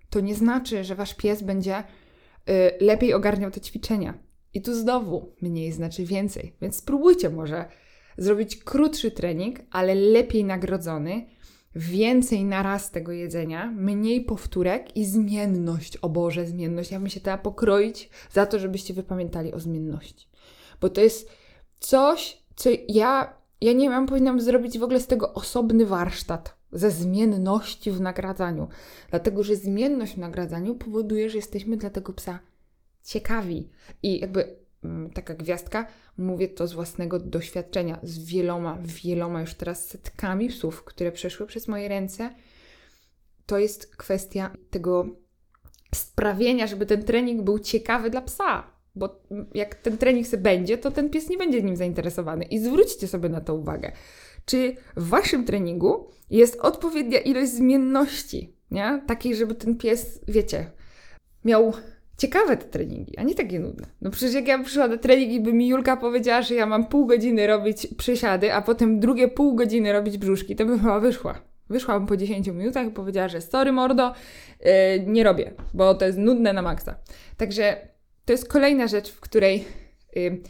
to 0.10 0.20
nie 0.20 0.36
znaczy, 0.36 0.84
że 0.84 0.96
wasz 0.96 1.14
pies 1.14 1.44
będzie 1.44 1.80
y, 1.80 1.84
lepiej 2.82 3.14
ogarniał 3.14 3.52
te 3.52 3.62
ćwiczenia. 3.62 4.14
I 4.54 4.62
tu 4.62 4.76
znowu 4.76 5.36
mniej 5.42 5.72
znaczy 5.72 6.06
więcej. 6.06 6.56
Więc 6.62 6.76
spróbujcie 6.76 7.30
może 7.30 7.66
zrobić 8.18 8.56
krótszy 8.56 9.12
trening, 9.12 9.60
ale 9.72 9.96
lepiej 9.96 10.44
nagrodzony, 10.44 11.26
więcej 11.76 12.46
naraz 12.46 12.92
tego 12.92 13.12
jedzenia, 13.12 13.72
mniej 13.72 14.22
powtórek 14.22 14.98
i 14.98 15.06
zmienność. 15.06 15.98
O 15.98 16.10
Boże, 16.10 16.46
zmienność. 16.46 16.92
Ja 16.92 17.00
bym 17.00 17.10
się 17.10 17.20
teraz 17.20 17.40
pokroić 17.44 18.10
za 18.32 18.46
to, 18.46 18.60
żebyście 18.60 18.94
wypamiętali 18.94 19.54
o 19.54 19.60
zmienności. 19.60 20.28
Bo 20.82 20.90
to 20.90 21.02
jest 21.02 21.30
coś, 21.88 22.44
co 22.56 22.70
ja, 22.88 23.34
ja 23.62 23.74
nie 23.74 23.90
wiem, 23.90 24.06
powinnam 24.06 24.42
zrobić 24.42 24.80
w 24.80 24.84
ogóle 24.84 25.00
z 25.00 25.08
tego 25.08 25.34
osobny 25.34 25.86
warsztat 25.86 26.56
ze 26.72 26.92
zmienności 26.92 27.92
w 27.92 28.02
nagradzaniu. 28.02 28.68
Dlatego, 29.10 29.44
że 29.44 29.56
zmienność 29.56 30.14
w 30.14 30.18
nagradzaniu 30.18 30.76
powoduje, 30.76 31.30
że 31.30 31.38
jesteśmy 31.38 31.78
dla 31.78 31.90
tego 31.90 32.14
psa 32.14 32.40
ciekawi. 33.04 33.70
I 34.04 34.20
jakby 34.20 34.66
Mm, 34.86 35.10
taka 35.10 35.34
gwiazdka, 35.34 35.88
mówię 36.18 36.48
to 36.48 36.68
z 36.68 36.74
własnego 36.74 37.20
doświadczenia, 37.20 38.00
z 38.04 38.26
wieloma, 38.26 38.78
wieloma 38.82 39.42
już 39.42 39.54
teraz 39.54 39.88
setkami 39.88 40.50
psów, 40.50 40.84
które 40.84 41.12
przeszły 41.12 41.48
przez 41.48 41.68
moje 41.68 41.88
ręce. 41.88 42.30
To 43.46 43.58
jest 43.58 43.96
kwestia 43.96 44.52
tego 44.70 45.06
sprawienia, 45.96 46.68
żeby 46.68 46.86
ten 46.86 47.04
trening 47.04 47.42
był 47.42 47.60
ciekawy 47.60 48.10
dla 48.10 48.22
psa. 48.22 48.75
Bo 48.96 49.22
jak 49.54 49.76
ten 49.76 49.98
trening 49.98 50.28
sobie 50.28 50.44
będzie, 50.44 50.78
to 50.78 50.92
ten 50.92 51.10
pies 51.10 51.30
nie 51.30 51.38
będzie 51.38 51.64
nim 51.64 51.76
zainteresowany. 51.76 52.46
I 52.46 52.60
zwróćcie 52.60 53.08
sobie 53.08 53.30
na 53.30 53.42
to 53.42 53.56
uwagę. 53.56 53.92
Czy 54.46 54.76
w 54.96 55.10
waszym 55.10 55.46
treningu 55.46 56.08
jest 56.30 56.60
odpowiednia 56.60 57.20
ilość 57.20 57.52
zmienności, 57.52 58.56
nie? 58.72 59.02
Takiej, 59.08 59.36
żeby 59.36 59.56
ten 59.56 59.78
pies, 59.78 60.20
wiecie, 60.28 60.72
miał 61.46 61.74
ciekawe 62.18 62.58
te 62.58 62.66
treningi, 62.66 63.18
a 63.18 63.24
nie 63.24 63.36
takie 63.36 63.60
nudne. 63.60 63.88
No 64.02 64.12
przecież 64.12 64.36
jak 64.36 64.48
ja 64.48 64.64
przyszła 64.64 64.88
na 64.88 64.98
trening 64.98 65.32
i 65.32 65.40
by 65.40 65.54
mi 65.54 65.68
Julka 65.68 65.98
powiedziała, 65.98 66.42
że 66.42 66.56
ja 66.56 66.66
mam 66.66 66.88
pół 66.88 67.06
godziny 67.06 67.48
robić 67.48 67.88
przysiady, 67.98 68.54
a 68.54 68.62
potem 68.62 69.00
drugie 69.00 69.28
pół 69.28 69.56
godziny 69.56 69.94
robić 69.94 70.18
brzuszki, 70.18 70.56
to 70.56 70.66
bym 70.66 70.80
chyba 70.80 71.00
wyszła. 71.00 71.42
Wyszłam 71.70 72.08
po 72.08 72.18
10 72.18 72.48
minutach 72.48 72.88
i 72.88 72.92
powiedziała, 72.92 73.28
że 73.28 73.42
sorry 73.42 73.72
mordo, 73.72 74.14
yy, 74.60 74.70
nie 75.08 75.24
robię, 75.24 75.54
bo 75.74 75.96
to 75.96 76.06
jest 76.06 76.18
nudne 76.18 76.54
na 76.54 76.62
maksa. 76.62 76.96
Także 77.38 77.88
to 78.26 78.34
jest 78.34 78.48
kolejna 78.48 78.88
rzecz, 78.88 79.12
w 79.12 79.20
której 79.20 79.66
yy, 80.16 80.42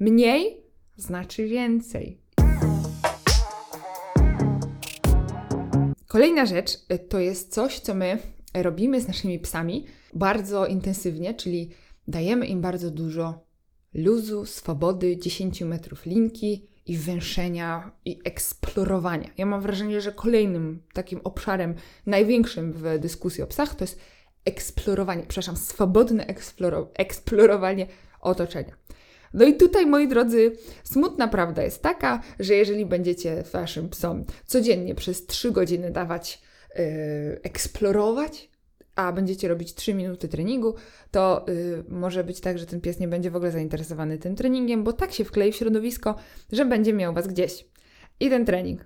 mniej 0.00 0.64
znaczy 0.96 1.48
więcej. 1.48 2.18
Kolejna 6.06 6.46
rzecz 6.46 6.74
y, 6.92 6.98
to 6.98 7.18
jest 7.18 7.52
coś, 7.52 7.80
co 7.80 7.94
my 7.94 8.18
robimy 8.54 9.00
z 9.00 9.08
naszymi 9.08 9.38
psami 9.38 9.86
bardzo 10.14 10.66
intensywnie, 10.66 11.34
czyli 11.34 11.70
dajemy 12.08 12.46
im 12.46 12.60
bardzo 12.60 12.90
dużo 12.90 13.44
luzu, 13.94 14.46
swobody, 14.46 15.16
10 15.16 15.60
metrów 15.60 16.06
linki 16.06 16.66
i 16.86 16.96
węszenia 16.96 17.90
i 18.04 18.20
eksplorowania. 18.24 19.30
Ja 19.38 19.46
mam 19.46 19.60
wrażenie, 19.60 20.00
że 20.00 20.12
kolejnym 20.12 20.82
takim 20.92 21.20
obszarem 21.24 21.74
największym 22.06 22.72
w 22.72 22.98
dyskusji 22.98 23.42
o 23.42 23.46
psach 23.46 23.74
to 23.74 23.84
jest 23.84 24.00
eksplorowanie, 24.44 25.22
przepraszam, 25.22 25.56
swobodne 25.56 26.26
eksploro 26.26 26.90
eksplorowanie 26.94 27.86
otoczenia. 28.20 28.76
No 29.34 29.44
i 29.44 29.54
tutaj, 29.56 29.86
moi 29.86 30.08
drodzy, 30.08 30.52
smutna 30.84 31.28
prawda 31.28 31.62
jest 31.62 31.82
taka, 31.82 32.22
że 32.40 32.54
jeżeli 32.54 32.86
będziecie 32.86 33.44
waszym 33.52 33.88
psom 33.88 34.24
codziennie 34.46 34.94
przez 34.94 35.26
3 35.26 35.52
godziny 35.52 35.90
dawać 35.90 36.42
yy, 36.76 36.84
eksplorować, 37.42 38.50
a 38.94 39.12
będziecie 39.12 39.48
robić 39.48 39.74
3 39.74 39.94
minuty 39.94 40.28
treningu, 40.28 40.74
to 41.10 41.44
yy, 41.48 41.84
może 41.88 42.24
być 42.24 42.40
tak, 42.40 42.58
że 42.58 42.66
ten 42.66 42.80
pies 42.80 42.98
nie 42.98 43.08
będzie 43.08 43.30
w 43.30 43.36
ogóle 43.36 43.52
zainteresowany 43.52 44.18
tym 44.18 44.36
treningiem, 44.36 44.84
bo 44.84 44.92
tak 44.92 45.12
się 45.12 45.24
wklei 45.24 45.52
w 45.52 45.56
środowisko, 45.56 46.14
że 46.52 46.64
będzie 46.64 46.92
miał 46.92 47.14
was 47.14 47.26
gdzieś. 47.26 47.64
I 48.20 48.30
ten 48.30 48.44
trening 48.44 48.84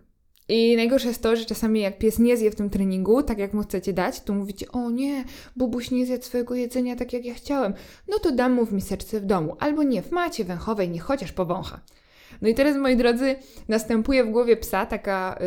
i 0.48 0.76
najgorsze 0.76 1.08
jest 1.08 1.22
to, 1.22 1.36
że 1.36 1.44
czasami 1.44 1.80
jak 1.80 1.98
pies 1.98 2.18
nie 2.18 2.36
zje 2.36 2.50
w 2.50 2.54
tym 2.54 2.70
treningu, 2.70 3.22
tak 3.22 3.38
jak 3.38 3.52
mu 3.52 3.62
chcecie 3.62 3.92
dać, 3.92 4.20
to 4.20 4.34
mówicie, 4.34 4.72
o 4.72 4.90
nie, 4.90 5.24
Bubuś 5.56 5.90
nie 5.90 6.06
zjadł 6.06 6.24
swojego 6.24 6.54
jedzenia 6.54 6.96
tak 6.96 7.12
jak 7.12 7.24
ja 7.24 7.34
chciałem, 7.34 7.74
no 8.08 8.18
to 8.18 8.32
dam 8.32 8.52
mu 8.52 8.66
w 8.66 8.72
miseczce 8.72 9.20
w 9.20 9.24
domu, 9.24 9.56
albo 9.60 9.82
nie, 9.82 10.02
w 10.02 10.10
macie 10.10 10.44
węchowej, 10.44 10.88
nie 10.88 11.00
chociaż 11.00 11.32
powącha. 11.32 11.80
No 12.42 12.48
i 12.48 12.54
teraz, 12.54 12.76
moi 12.76 12.96
drodzy, 12.96 13.36
następuje 13.68 14.24
w 14.24 14.30
głowie 14.30 14.56
psa 14.56 14.86
taka, 14.86 15.38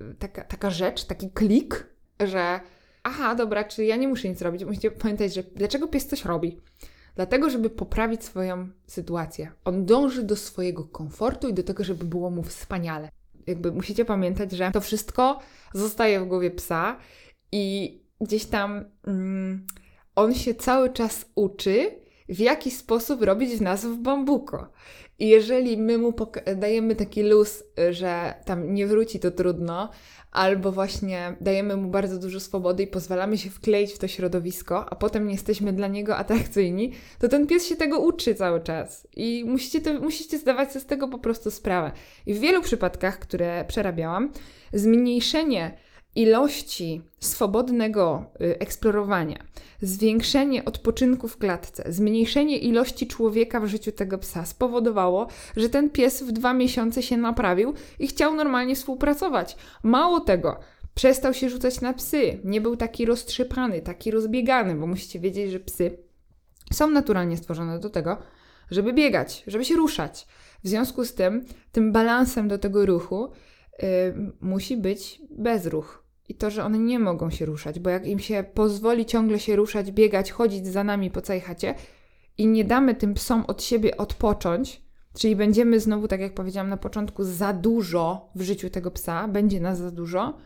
yy, 0.00 0.14
taka, 0.18 0.44
taka 0.44 0.70
rzecz, 0.70 1.04
taki 1.04 1.30
klik, 1.30 1.86
że 2.20 2.60
aha, 3.02 3.34
dobra, 3.34 3.64
czy 3.64 3.84
ja 3.84 3.96
nie 3.96 4.08
muszę 4.08 4.28
nic 4.28 4.42
robić. 4.42 4.64
Musicie 4.64 4.90
pamiętać, 4.90 5.34
że 5.34 5.42
dlaczego 5.42 5.88
pies 5.88 6.06
coś 6.06 6.24
robi? 6.24 6.60
Dlatego, 7.14 7.50
żeby 7.50 7.70
poprawić 7.70 8.24
swoją 8.24 8.68
sytuację. 8.86 9.52
On 9.64 9.86
dąży 9.86 10.22
do 10.22 10.36
swojego 10.36 10.84
komfortu 10.84 11.48
i 11.48 11.54
do 11.54 11.62
tego, 11.62 11.84
żeby 11.84 12.04
było 12.04 12.30
mu 12.30 12.42
wspaniale 12.42 13.08
jakby 13.46 13.72
musicie 13.72 14.04
pamiętać, 14.04 14.52
że 14.52 14.70
to 14.70 14.80
wszystko 14.80 15.40
zostaje 15.74 16.20
w 16.20 16.26
głowie 16.28 16.50
psa 16.50 16.96
i 17.52 17.96
gdzieś 18.20 18.46
tam 18.46 18.84
mm, 19.06 19.66
on 20.16 20.34
się 20.34 20.54
cały 20.54 20.90
czas 20.92 21.26
uczy, 21.34 22.05
w 22.28 22.38
jaki 22.38 22.70
sposób 22.70 23.22
robić 23.22 23.50
w 23.50 23.62
nas 23.62 23.86
w 23.86 23.96
bambuko. 23.96 24.68
I 25.18 25.28
jeżeli 25.28 25.76
my 25.76 25.98
mu 25.98 26.14
dajemy 26.56 26.96
taki 26.96 27.22
luz, 27.22 27.64
że 27.90 28.34
tam 28.44 28.74
nie 28.74 28.86
wróci, 28.86 29.20
to 29.20 29.30
trudno, 29.30 29.90
albo 30.32 30.72
właśnie 30.72 31.36
dajemy 31.40 31.76
mu 31.76 31.90
bardzo 31.90 32.18
dużo 32.18 32.40
swobody 32.40 32.82
i 32.82 32.86
pozwalamy 32.86 33.38
się 33.38 33.50
wkleić 33.50 33.92
w 33.92 33.98
to 33.98 34.08
środowisko, 34.08 34.86
a 34.90 34.96
potem 34.96 35.26
nie 35.26 35.32
jesteśmy 35.32 35.72
dla 35.72 35.88
niego 35.88 36.16
atrakcyjni, 36.16 36.92
to 37.18 37.28
ten 37.28 37.46
pies 37.46 37.66
się 37.66 37.76
tego 37.76 37.98
uczy 38.00 38.34
cały 38.34 38.60
czas. 38.60 39.08
I 39.16 39.44
musicie, 39.46 39.80
to, 39.80 40.00
musicie 40.00 40.38
zdawać 40.38 40.68
sobie 40.68 40.80
z 40.80 40.86
tego 40.86 41.08
po 41.08 41.18
prostu 41.18 41.50
sprawę. 41.50 41.92
I 42.26 42.34
w 42.34 42.38
wielu 42.38 42.62
przypadkach, 42.62 43.18
które 43.18 43.64
przerabiałam, 43.68 44.32
zmniejszenie 44.72 45.76
ilości 46.16 47.02
swobodnego 47.20 48.24
y, 48.40 48.58
eksplorowania, 48.58 49.44
zwiększenie 49.82 50.64
odpoczynku 50.64 51.28
w 51.28 51.38
klatce, 51.38 51.92
zmniejszenie 51.92 52.58
ilości 52.58 53.06
człowieka 53.06 53.60
w 53.60 53.66
życiu 53.66 53.92
tego 53.92 54.18
psa 54.18 54.46
spowodowało, 54.46 55.26
że 55.56 55.68
ten 55.68 55.90
pies 55.90 56.22
w 56.22 56.32
dwa 56.32 56.52
miesiące 56.54 57.02
się 57.02 57.16
naprawił 57.16 57.74
i 57.98 58.06
chciał 58.06 58.34
normalnie 58.34 58.74
współpracować. 58.74 59.56
Mało 59.82 60.20
tego, 60.20 60.60
przestał 60.94 61.34
się 61.34 61.50
rzucać 61.50 61.80
na 61.80 61.92
psy, 61.92 62.38
nie 62.44 62.60
był 62.60 62.76
taki 62.76 63.06
roztrzepany, 63.06 63.80
taki 63.80 64.10
rozbiegany, 64.10 64.74
bo 64.74 64.86
musicie 64.86 65.20
wiedzieć, 65.20 65.50
że 65.50 65.60
psy 65.60 65.98
są 66.72 66.90
naturalnie 66.90 67.36
stworzone 67.36 67.78
do 67.78 67.90
tego, 67.90 68.18
żeby 68.70 68.92
biegać, 68.92 69.44
żeby 69.46 69.64
się 69.64 69.74
ruszać. 69.74 70.26
W 70.64 70.68
związku 70.68 71.04
z 71.04 71.14
tym, 71.14 71.44
tym 71.72 71.92
balansem 71.92 72.48
do 72.48 72.58
tego 72.58 72.86
ruchu 72.86 73.30
yy, 73.82 73.88
musi 74.40 74.76
być 74.76 75.20
bezruch 75.30 76.05
i 76.28 76.34
to, 76.34 76.50
że 76.50 76.64
one 76.64 76.78
nie 76.78 76.98
mogą 76.98 77.30
się 77.30 77.46
ruszać, 77.46 77.80
bo 77.80 77.90
jak 77.90 78.06
im 78.06 78.18
się 78.18 78.44
pozwoli 78.54 79.06
ciągle 79.06 79.38
się 79.38 79.56
ruszać, 79.56 79.92
biegać, 79.92 80.30
chodzić 80.30 80.66
za 80.66 80.84
nami 80.84 81.10
po 81.10 81.20
całej 81.20 81.42
chacie 81.42 81.74
i 82.38 82.46
nie 82.46 82.64
damy 82.64 82.94
tym 82.94 83.14
psom 83.14 83.44
od 83.46 83.62
siebie 83.62 83.96
odpocząć, 83.96 84.82
czyli 85.14 85.36
będziemy 85.36 85.80
znowu, 85.80 86.08
tak 86.08 86.20
jak 86.20 86.34
powiedziałam 86.34 86.68
na 86.68 86.76
początku, 86.76 87.24
za 87.24 87.52
dużo 87.52 88.30
w 88.34 88.42
życiu 88.42 88.70
tego 88.70 88.90
psa, 88.90 89.28
będzie 89.28 89.60
nas 89.60 89.78
za 89.78 89.90
dużo, 89.90 90.38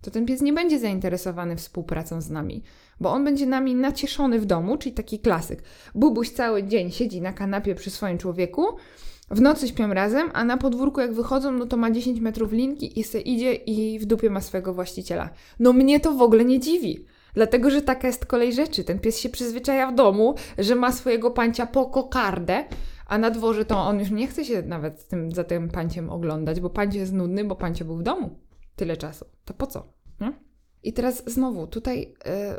to 0.00 0.10
ten 0.10 0.26
pies 0.26 0.40
nie 0.40 0.52
będzie 0.52 0.78
zainteresowany 0.78 1.56
współpracą 1.56 2.20
z 2.20 2.30
nami, 2.30 2.62
bo 3.00 3.12
on 3.12 3.24
będzie 3.24 3.46
nami 3.46 3.74
nacieszony 3.74 4.40
w 4.40 4.46
domu, 4.46 4.76
czyli 4.76 4.94
taki 4.94 5.18
klasyk. 5.18 5.62
Bubuś 5.94 6.30
cały 6.30 6.62
dzień 6.62 6.90
siedzi 6.90 7.20
na 7.20 7.32
kanapie 7.32 7.74
przy 7.74 7.90
swoim 7.90 8.18
człowieku, 8.18 8.66
w 9.30 9.40
nocy 9.40 9.68
śpią 9.68 9.94
razem, 9.94 10.30
a 10.32 10.44
na 10.44 10.56
podwórku 10.56 11.00
jak 11.00 11.12
wychodzą, 11.12 11.52
no 11.52 11.66
to 11.66 11.76
ma 11.76 11.90
10 11.90 12.20
metrów 12.20 12.52
linki 12.52 13.00
i 13.00 13.04
se 13.04 13.20
idzie 13.20 13.54
i 13.54 13.98
w 13.98 14.06
dupie 14.06 14.30
ma 14.30 14.40
swojego 14.40 14.74
właściciela. 14.74 15.30
No 15.58 15.72
mnie 15.72 16.00
to 16.00 16.12
w 16.12 16.22
ogóle 16.22 16.44
nie 16.44 16.60
dziwi. 16.60 17.04
Dlatego, 17.34 17.70
że 17.70 17.82
taka 17.82 18.06
jest 18.06 18.26
kolej 18.26 18.52
rzeczy. 18.52 18.84
Ten 18.84 18.98
pies 18.98 19.18
się 19.18 19.28
przyzwyczaja 19.28 19.90
w 19.90 19.94
domu, 19.94 20.34
że 20.58 20.74
ma 20.74 20.92
swojego 20.92 21.30
pancia 21.30 21.66
po 21.66 21.86
kokardę, 21.86 22.64
a 23.06 23.18
na 23.18 23.30
dworze 23.30 23.64
to 23.64 23.78
on 23.78 23.98
już 23.98 24.10
nie 24.10 24.26
chce 24.26 24.44
się 24.44 24.62
nawet 24.62 25.08
tym, 25.08 25.32
za 25.32 25.44
tym 25.44 25.68
panciem 25.68 26.10
oglądać, 26.10 26.60
bo 26.60 26.70
pancie 26.70 26.98
jest 26.98 27.12
nudny, 27.12 27.44
bo 27.44 27.56
pancie 27.56 27.84
był 27.84 27.96
w 27.96 28.02
domu 28.02 28.38
tyle 28.76 28.96
czasu. 28.96 29.24
To 29.44 29.54
po 29.54 29.66
co? 29.66 29.92
Nie? 30.20 30.32
I 30.82 30.92
teraz 30.92 31.22
znowu, 31.26 31.66
tutaj 31.66 32.14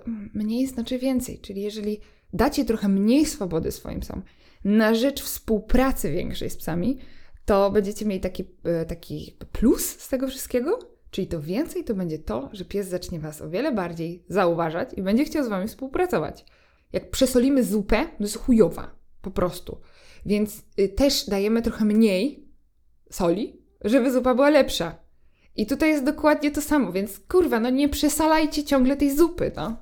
yy, 0.06 0.14
mniej 0.34 0.68
znaczy 0.68 1.00
więcej, 1.00 1.40
czyli 1.40 1.62
jeżeli 1.62 2.00
dacie 2.34 2.66
trochę 2.66 2.88
mniej 2.88 3.26
swobody 3.26 3.72
swoim 3.72 4.00
psom, 4.00 4.22
na 4.68 4.96
rzecz 4.96 5.24
współpracy 5.24 6.12
większej 6.12 6.50
z 6.50 6.58
psami, 6.58 7.00
to 7.46 7.72
będziecie 7.72 8.06
mieli 8.06 8.22
taki, 8.22 8.44
e, 8.64 8.86
taki 8.86 9.38
plus 9.52 9.86
z 9.86 10.10
tego 10.10 10.28
wszystkiego. 10.28 10.80
Czyli 11.12 11.28
to 11.28 11.42
więcej 11.42 11.84
to 11.84 11.96
będzie 11.96 12.20
to, 12.20 12.50
że 12.54 12.66
pies 12.66 12.88
zacznie 12.88 13.20
Was 13.20 13.42
o 13.42 13.50
wiele 13.50 13.72
bardziej 13.72 14.26
zauważać 14.30 14.90
i 14.94 15.02
będzie 15.02 15.26
chciał 15.26 15.44
z 15.44 15.48
Wami 15.48 15.68
współpracować. 15.68 16.46
Jak 16.94 17.10
przesolimy 17.10 17.64
zupę, 17.64 18.06
to 18.18 18.24
jest 18.24 18.38
chujowa, 18.38 18.96
po 19.22 19.32
prostu. 19.32 19.82
Więc 20.26 20.64
y, 20.80 20.90
też 20.90 21.26
dajemy 21.26 21.62
trochę 21.62 21.86
mniej 21.86 22.48
soli, 23.12 23.62
żeby 23.82 24.12
zupa 24.12 24.36
była 24.36 24.50
lepsza. 24.50 24.96
I 25.56 25.66
tutaj 25.66 25.90
jest 25.90 26.04
dokładnie 26.04 26.52
to 26.52 26.62
samo, 26.62 26.92
więc 26.92 27.20
kurwa, 27.20 27.60
no 27.60 27.70
nie 27.70 27.90
przesalajcie 27.90 28.64
ciągle 28.64 28.98
tej 28.98 29.18
zupy, 29.18 29.52
no. 29.56 29.78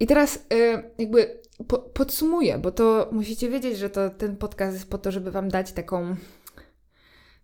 I 0.00 0.06
teraz 0.06 0.36
y, 0.36 0.82
jakby 0.98 1.40
po, 1.68 1.78
podsumuję, 1.78 2.58
bo 2.58 2.72
to 2.72 3.08
musicie 3.12 3.50
wiedzieć, 3.50 3.78
że 3.78 3.90
to 3.90 4.10
ten 4.10 4.36
podcast 4.36 4.74
jest 4.74 4.90
po 4.90 4.98
to, 4.98 5.12
żeby 5.12 5.30
Wam 5.30 5.48
dać 5.48 5.72
taką 5.72 6.16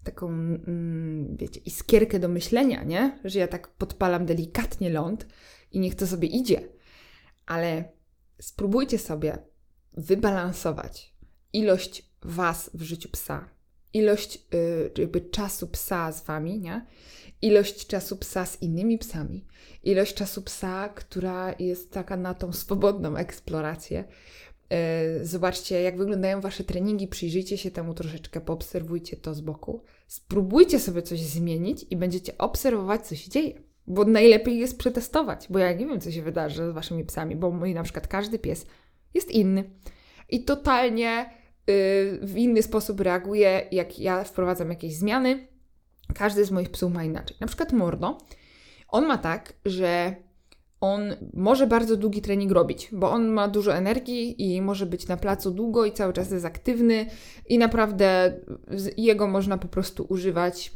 taką, 0.05 0.29
mm, 0.29 1.37
wiecie, 1.37 1.61
iskierkę 1.61 2.19
do 2.19 2.29
myślenia, 2.29 2.83
nie? 2.83 3.19
Że 3.25 3.39
ja 3.39 3.49
tak 3.49 3.69
podpalam 3.69 4.27
delikatnie 4.27 4.91
ląd 4.91 5.27
i 5.73 5.81
niech 5.81 5.95
to 5.95 6.07
sobie 6.07 6.29
idzie. 6.29 6.69
Ale 7.47 7.85
spróbujcie 8.41 8.99
sobie 8.99 9.39
wybalansować 9.93 11.15
ilość 11.53 12.15
Was 12.23 12.71
w 12.75 12.83
życiu 12.83 13.09
psa, 13.09 13.49
ilość 13.93 14.47
yy, 14.53 14.93
jakby 14.99 15.21
czasu 15.21 15.69
psa 15.69 16.13
z 16.13 16.25
Wami, 16.25 16.61
nie? 16.61 16.87
Ilość 17.45 17.87
czasu 17.87 18.17
psa 18.17 18.47
z 18.47 18.63
innymi 18.63 18.99
psami, 18.99 19.45
ilość 19.83 20.15
czasu 20.15 20.43
psa, 20.43 20.89
która 20.89 21.55
jest 21.59 21.93
taka 21.93 22.17
na 22.17 22.35
tą 22.35 22.53
swobodną 22.53 23.17
eksplorację. 23.17 24.05
E, 24.71 25.25
zobaczcie, 25.25 25.83
jak 25.83 25.97
wyglądają 25.97 26.41
Wasze 26.41 26.65
treningi, 26.65 27.09
przyjrzyjcie 27.09 27.59
się 27.59 27.71
temu 27.71 27.95
troszeczkę, 27.95 28.41
poobserwujcie 28.41 29.17
to 29.17 29.35
z 29.35 29.41
boku. 29.41 29.83
Spróbujcie 30.07 30.79
sobie 30.79 31.03
coś 31.03 31.21
zmienić 31.21 31.87
i 31.91 31.97
będziecie 31.97 32.39
obserwować, 32.39 33.07
co 33.07 33.15
się 33.15 33.31
dzieje. 33.31 33.63
Bo 33.87 34.05
najlepiej 34.05 34.59
jest 34.59 34.79
przetestować, 34.79 35.47
bo 35.51 35.59
ja 35.59 35.73
nie 35.73 35.87
wiem, 35.87 36.01
co 36.01 36.11
się 36.11 36.23
wydarzy 36.23 36.71
z 36.71 36.75
Waszymi 36.75 37.05
psami, 37.05 37.37
bo 37.37 37.51
mój 37.51 37.75
na 37.75 37.83
przykład 37.83 38.09
każdy 38.09 38.39
pies 38.39 38.67
jest 39.15 39.31
inny. 39.31 39.71
I 40.29 40.45
totalnie 40.45 41.31
yy, 41.67 41.75
w 42.23 42.35
inny 42.37 42.63
sposób 42.63 43.01
reaguje, 43.01 43.69
jak 43.73 43.99
ja 43.99 44.25
wprowadzam 44.25 44.71
jakieś 44.71 44.97
zmiany 44.97 45.54
każdy 46.15 46.45
z 46.45 46.51
moich 46.51 46.71
psów 46.71 46.93
ma 46.93 47.05
inaczej. 47.05 47.37
Na 47.41 47.47
przykład 47.47 47.73
Mordo, 47.73 48.19
on 48.89 49.07
ma 49.07 49.19
tak, 49.19 49.53
że 49.65 50.17
on 50.81 51.17
może 51.33 51.67
bardzo 51.67 51.97
długi 51.97 52.23
trening 52.23 52.53
robić, 52.53 52.89
bo 52.93 53.11
on 53.11 53.29
ma 53.29 53.49
dużo 53.49 53.75
energii 53.75 54.55
i 54.55 54.63
może 54.63 54.87
być 54.87 55.09
na 55.09 55.17
placu 55.17 55.51
długo 55.51 55.85
i 55.85 55.93
cały 55.93 56.13
czas 56.13 56.31
jest 56.31 56.45
aktywny 56.45 57.07
i 57.49 57.59
naprawdę 57.59 58.41
jego 58.97 59.27
można 59.27 59.59
po 59.59 59.69
prostu 59.69 60.07
używać 60.09 60.73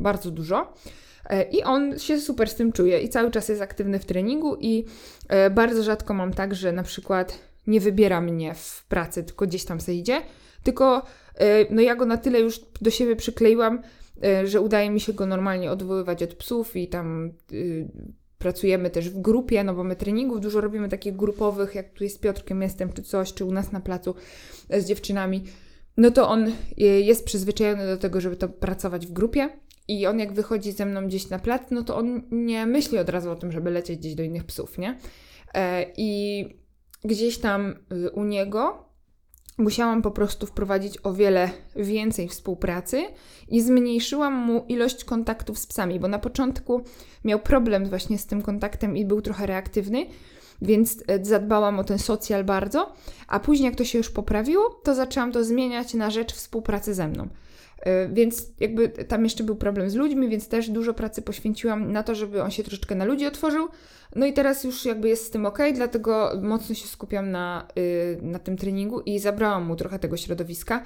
bardzo 0.00 0.30
dużo. 0.30 0.72
E, 1.24 1.42
I 1.42 1.62
on 1.62 1.98
się 1.98 2.20
super 2.20 2.50
z 2.50 2.54
tym 2.54 2.72
czuje 2.72 3.00
i 3.00 3.08
cały 3.08 3.30
czas 3.30 3.48
jest 3.48 3.62
aktywny 3.62 3.98
w 3.98 4.04
treningu 4.04 4.56
i 4.60 4.84
e, 5.28 5.50
bardzo 5.50 5.82
rzadko 5.82 6.14
mam 6.14 6.32
tak, 6.32 6.54
że 6.54 6.72
na 6.72 6.82
przykład 6.82 7.38
nie 7.66 7.80
wybiera 7.80 8.20
mnie 8.20 8.54
w 8.54 8.84
pracy, 8.88 9.24
tylko 9.24 9.46
gdzieś 9.46 9.64
tam 9.64 9.80
se 9.80 9.94
idzie, 9.94 10.22
tylko 10.62 11.02
e, 11.34 11.74
no 11.74 11.82
ja 11.82 11.96
go 11.96 12.06
na 12.06 12.16
tyle 12.16 12.40
już 12.40 12.60
do 12.80 12.90
siebie 12.90 13.16
przykleiłam, 13.16 13.82
że 14.44 14.60
udaje 14.60 14.90
mi 14.90 15.00
się 15.00 15.12
go 15.12 15.26
normalnie 15.26 15.70
odwoływać 15.70 16.22
od 16.22 16.34
psów 16.34 16.76
i 16.76 16.88
tam 16.88 17.32
y, 17.52 17.88
pracujemy 18.38 18.90
też 18.90 19.10
w 19.10 19.20
grupie, 19.20 19.64
no 19.64 19.74
bo 19.74 19.84
my 19.84 19.96
treningów 19.96 20.40
dużo 20.40 20.60
robimy 20.60 20.88
takich 20.88 21.16
grupowych, 21.16 21.74
jak 21.74 21.92
tu 21.92 22.04
jest 22.04 22.20
Piotrkiem 22.20 22.62
jestem, 22.62 22.92
czy 22.92 23.02
coś, 23.02 23.34
czy 23.34 23.44
u 23.44 23.52
nas 23.52 23.72
na 23.72 23.80
placu 23.80 24.14
z 24.70 24.84
dziewczynami, 24.84 25.44
no 25.96 26.10
to 26.10 26.28
on 26.28 26.48
y, 26.48 26.52
jest 26.78 27.24
przyzwyczajony 27.24 27.86
do 27.86 27.96
tego, 27.96 28.20
żeby 28.20 28.36
to 28.36 28.48
pracować 28.48 29.06
w 29.06 29.12
grupie 29.12 29.48
i 29.88 30.06
on 30.06 30.18
jak 30.18 30.32
wychodzi 30.32 30.72
ze 30.72 30.86
mną 30.86 31.06
gdzieś 31.06 31.30
na 31.30 31.38
plac, 31.38 31.62
no 31.70 31.82
to 31.82 31.96
on 31.96 32.22
nie 32.30 32.66
myśli 32.66 32.98
od 32.98 33.08
razu 33.08 33.30
o 33.30 33.36
tym, 33.36 33.52
żeby 33.52 33.70
lecieć 33.70 33.98
gdzieś 33.98 34.14
do 34.14 34.22
innych 34.22 34.44
psów, 34.44 34.78
nie? 34.78 34.98
E, 35.54 35.86
I 35.96 36.44
gdzieś 37.04 37.38
tam 37.38 37.74
y, 37.92 38.10
u 38.10 38.24
niego 38.24 38.89
musiałam 39.60 40.02
po 40.02 40.10
prostu 40.10 40.46
wprowadzić 40.46 40.98
o 41.02 41.12
wiele 41.12 41.50
więcej 41.76 42.28
współpracy 42.28 43.04
i 43.48 43.62
zmniejszyłam 43.62 44.34
mu 44.34 44.64
ilość 44.68 45.04
kontaktów 45.04 45.58
z 45.58 45.66
psami, 45.66 46.00
bo 46.00 46.08
na 46.08 46.18
początku 46.18 46.80
miał 47.24 47.38
problem 47.38 47.88
właśnie 47.88 48.18
z 48.18 48.26
tym 48.26 48.42
kontaktem 48.42 48.96
i 48.96 49.04
był 49.04 49.22
trochę 49.22 49.46
reaktywny, 49.46 50.06
więc 50.62 51.04
e, 51.06 51.24
zadbałam 51.24 51.78
o 51.78 51.84
ten 51.84 51.98
socjal 51.98 52.44
bardzo, 52.44 52.92
a 53.28 53.40
później 53.40 53.66
jak 53.66 53.76
to 53.76 53.84
się 53.84 53.98
już 53.98 54.10
poprawiło, 54.10 54.80
to 54.84 54.94
zaczęłam 54.94 55.32
to 55.32 55.44
zmieniać 55.44 55.94
na 55.94 56.10
rzecz 56.10 56.34
współpracy 56.34 56.94
ze 56.94 57.08
mną. 57.08 57.28
E, 57.80 58.08
więc 58.08 58.52
jakby 58.60 58.88
tam 58.88 59.24
jeszcze 59.24 59.44
był 59.44 59.56
problem 59.56 59.90
z 59.90 59.94
ludźmi, 59.94 60.28
więc 60.28 60.48
też 60.48 60.70
dużo 60.70 60.94
pracy 60.94 61.22
poświęciłam 61.22 61.92
na 61.92 62.02
to, 62.02 62.14
żeby 62.14 62.42
on 62.42 62.50
się 62.50 62.62
troszeczkę 62.62 62.94
na 62.94 63.04
ludzi 63.04 63.26
otworzył. 63.26 63.68
No 64.16 64.26
i 64.26 64.32
teraz 64.32 64.64
już 64.64 64.84
jakby 64.84 65.08
jest 65.08 65.26
z 65.26 65.30
tym 65.30 65.46
ok, 65.46 65.58
dlatego 65.74 66.32
mocno 66.42 66.74
się 66.74 66.88
skupiam 66.88 67.30
na, 67.30 67.68
yy, 67.76 68.18
na 68.22 68.38
tym 68.38 68.56
treningu 68.56 69.00
i 69.00 69.18
zabrałam 69.18 69.64
mu 69.64 69.76
trochę 69.76 69.98
tego 69.98 70.16
środowiska. 70.16 70.82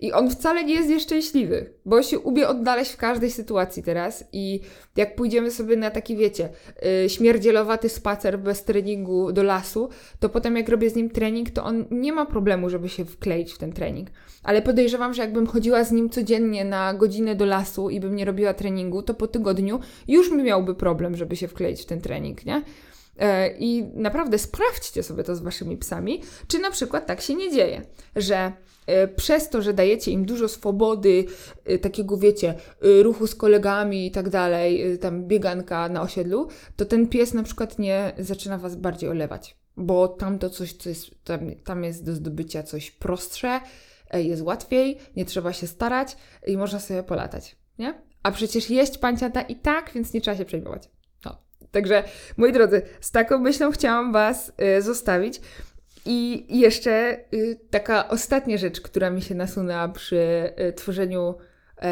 I 0.00 0.12
on 0.12 0.30
wcale 0.30 0.64
nie 0.64 0.74
jest 0.74 0.88
nieszczęśliwy, 0.88 1.70
bo 1.84 2.02
się 2.02 2.18
ubie 2.18 2.48
odnaleźć 2.48 2.92
w 2.92 2.96
każdej 2.96 3.30
sytuacji 3.30 3.82
teraz. 3.82 4.24
I 4.32 4.60
jak 4.96 5.16
pójdziemy 5.16 5.50
sobie 5.50 5.76
na 5.76 5.90
taki, 5.90 6.16
wiecie, 6.16 6.48
yy, 7.02 7.10
śmierdzielowaty 7.10 7.88
spacer 7.88 8.38
bez 8.38 8.64
treningu 8.64 9.32
do 9.32 9.42
lasu, 9.42 9.88
to 10.20 10.28
potem 10.28 10.56
jak 10.56 10.68
robię 10.68 10.90
z 10.90 10.94
nim 10.94 11.10
trening, 11.10 11.50
to 11.50 11.64
on 11.64 11.84
nie 11.90 12.12
ma 12.12 12.26
problemu, 12.26 12.70
żeby 12.70 12.88
się 12.88 13.04
wkleić 13.04 13.52
w 13.52 13.58
ten 13.58 13.72
trening. 13.72 14.08
Ale 14.42 14.62
podejrzewam, 14.62 15.14
że 15.14 15.22
jakbym 15.22 15.46
chodziła 15.46 15.84
z 15.84 15.92
nim 15.92 16.10
codziennie 16.10 16.64
na 16.64 16.94
godzinę 16.94 17.34
do 17.34 17.46
lasu 17.46 17.90
i 17.90 18.00
bym 18.00 18.16
nie 18.16 18.24
robiła 18.24 18.54
treningu, 18.54 19.02
to 19.02 19.14
po 19.14 19.26
tygodniu 19.26 19.80
już 20.08 20.30
miałby 20.30 20.74
problem, 20.74 21.16
żeby 21.16 21.36
się 21.36 21.48
wkleić 21.48 21.82
w 21.82 21.86
ten 21.86 22.00
trening, 22.00 22.46
nie? 22.46 22.62
E, 23.18 23.56
I 23.58 23.84
naprawdę 23.94 24.38
sprawdźcie 24.38 25.02
sobie 25.02 25.24
to 25.24 25.36
z 25.36 25.40
waszymi 25.40 25.76
psami, 25.76 26.22
czy 26.48 26.58
na 26.58 26.70
przykład 26.70 27.06
tak 27.06 27.20
się 27.20 27.34
nie 27.34 27.52
dzieje, 27.52 27.82
że 28.16 28.52
przez 29.16 29.48
to, 29.48 29.62
że 29.62 29.74
dajecie 29.74 30.10
im 30.10 30.24
dużo 30.24 30.48
swobody, 30.48 31.24
e, 31.64 31.78
takiego 31.78 32.16
wiecie, 32.16 32.54
ruchu 33.02 33.26
z 33.26 33.34
kolegami 33.34 34.06
i 34.06 34.10
tak 34.10 34.28
dalej, 34.28 34.98
tam 34.98 35.26
bieganka 35.26 35.88
na 35.88 36.02
osiedlu, 36.02 36.48
to 36.76 36.84
ten 36.84 37.08
pies 37.08 37.34
na 37.34 37.42
przykład 37.42 37.78
nie 37.78 38.12
zaczyna 38.18 38.58
was 38.58 38.76
bardziej 38.76 39.10
olewać, 39.10 39.56
bo 39.76 40.08
tam 40.08 40.38
to 40.38 40.50
coś, 40.50 40.72
co 40.72 40.88
jest, 40.88 41.24
tam, 41.24 41.40
tam 41.64 41.84
jest 41.84 42.04
do 42.04 42.12
zdobycia 42.12 42.62
coś 42.62 42.90
prostsze, 42.90 43.60
jest 44.14 44.42
łatwiej, 44.42 44.98
nie 45.16 45.24
trzeba 45.24 45.52
się 45.52 45.66
starać 45.66 46.16
i 46.46 46.56
można 46.56 46.80
sobie 46.80 47.02
polatać, 47.02 47.56
nie? 47.78 47.94
A 48.22 48.30
przecież 48.30 48.70
jeść 48.70 48.98
panciata 48.98 49.42
i 49.42 49.56
tak, 49.56 49.90
więc 49.94 50.12
nie 50.12 50.20
trzeba 50.20 50.36
się 50.36 50.44
przejmować. 50.44 50.88
Także, 51.70 52.04
moi 52.36 52.52
drodzy, 52.52 52.82
z 53.00 53.10
taką 53.10 53.38
myślą 53.38 53.70
chciałam 53.70 54.12
Was 54.12 54.52
y, 54.78 54.82
zostawić. 54.82 55.40
I 56.06 56.46
jeszcze 56.58 57.24
y, 57.34 57.60
taka 57.70 58.08
ostatnia 58.08 58.56
rzecz, 58.56 58.80
która 58.80 59.10
mi 59.10 59.22
się 59.22 59.34
nasunęła 59.34 59.88
przy 59.88 60.52
y, 60.68 60.72
tworzeniu 60.72 61.34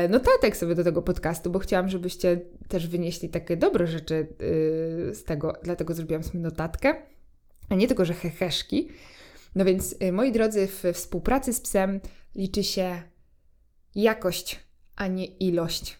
y, 0.04 0.08
notatek 0.08 0.56
sobie 0.56 0.74
do 0.74 0.84
tego 0.84 1.02
podcastu, 1.02 1.50
bo 1.50 1.58
chciałam, 1.58 1.88
żebyście 1.88 2.40
też 2.68 2.88
wynieśli 2.88 3.28
takie 3.28 3.56
dobre 3.56 3.86
rzeczy 3.86 4.14
y, 5.10 5.14
z 5.14 5.24
tego, 5.24 5.52
dlatego 5.62 5.94
zrobiłam 5.94 6.24
sobie 6.24 6.40
notatkę, 6.40 6.94
a 7.68 7.74
nie 7.74 7.88
tylko, 7.88 8.04
że 8.04 8.14
heheszki. 8.14 8.88
No 9.54 9.64
więc, 9.64 9.94
moi 10.12 10.32
drodzy, 10.32 10.66
w 10.66 10.84
współpracy 10.92 11.52
z 11.52 11.60
psem 11.60 12.00
liczy 12.34 12.64
się 12.64 13.02
jakość, 13.94 14.60
a 14.96 15.06
nie 15.06 15.26
ilość. 15.26 15.98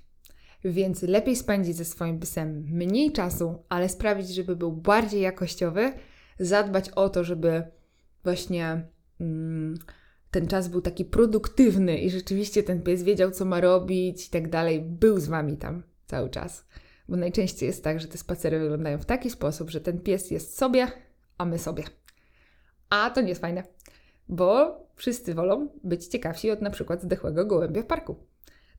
Więc 0.64 1.02
lepiej 1.02 1.36
spędzić 1.36 1.76
ze 1.76 1.84
swoim 1.84 2.20
psem 2.20 2.64
mniej 2.70 3.12
czasu, 3.12 3.64
ale 3.68 3.88
sprawić, 3.88 4.28
żeby 4.28 4.56
był 4.56 4.72
bardziej 4.72 5.20
jakościowy, 5.20 5.92
zadbać 6.38 6.90
o 6.90 7.08
to, 7.08 7.24
żeby 7.24 7.62
właśnie 8.24 8.82
mm, 9.20 9.74
ten 10.30 10.46
czas 10.46 10.68
był 10.68 10.80
taki 10.80 11.04
produktywny 11.04 11.98
i 11.98 12.10
rzeczywiście 12.10 12.62
ten 12.62 12.82
pies 12.82 13.02
wiedział, 13.02 13.30
co 13.30 13.44
ma 13.44 13.60
robić 13.60 14.26
i 14.26 14.30
tak 14.30 14.48
dalej, 14.48 14.80
był 14.80 15.20
z 15.20 15.26
wami 15.26 15.56
tam 15.56 15.82
cały 16.06 16.30
czas. 16.30 16.66
Bo 17.08 17.16
najczęściej 17.16 17.66
jest 17.66 17.84
tak, 17.84 18.00
że 18.00 18.08
te 18.08 18.18
spacery 18.18 18.58
wyglądają 18.60 18.98
w 18.98 19.04
taki 19.04 19.30
sposób, 19.30 19.70
że 19.70 19.80
ten 19.80 20.00
pies 20.00 20.30
jest 20.30 20.58
sobie, 20.58 20.86
a 21.38 21.44
my 21.44 21.58
sobie. 21.58 21.84
A 22.90 23.10
to 23.10 23.20
nie 23.20 23.28
jest 23.28 23.40
fajne, 23.40 23.62
bo 24.28 24.78
wszyscy 24.94 25.34
wolą 25.34 25.68
być 25.84 26.06
ciekawsi 26.06 26.50
od 26.50 26.62
na 26.62 26.70
przykład 26.70 27.02
zdechłego 27.02 27.46
gołębia 27.46 27.82
w 27.82 27.86
parku. 27.86 28.16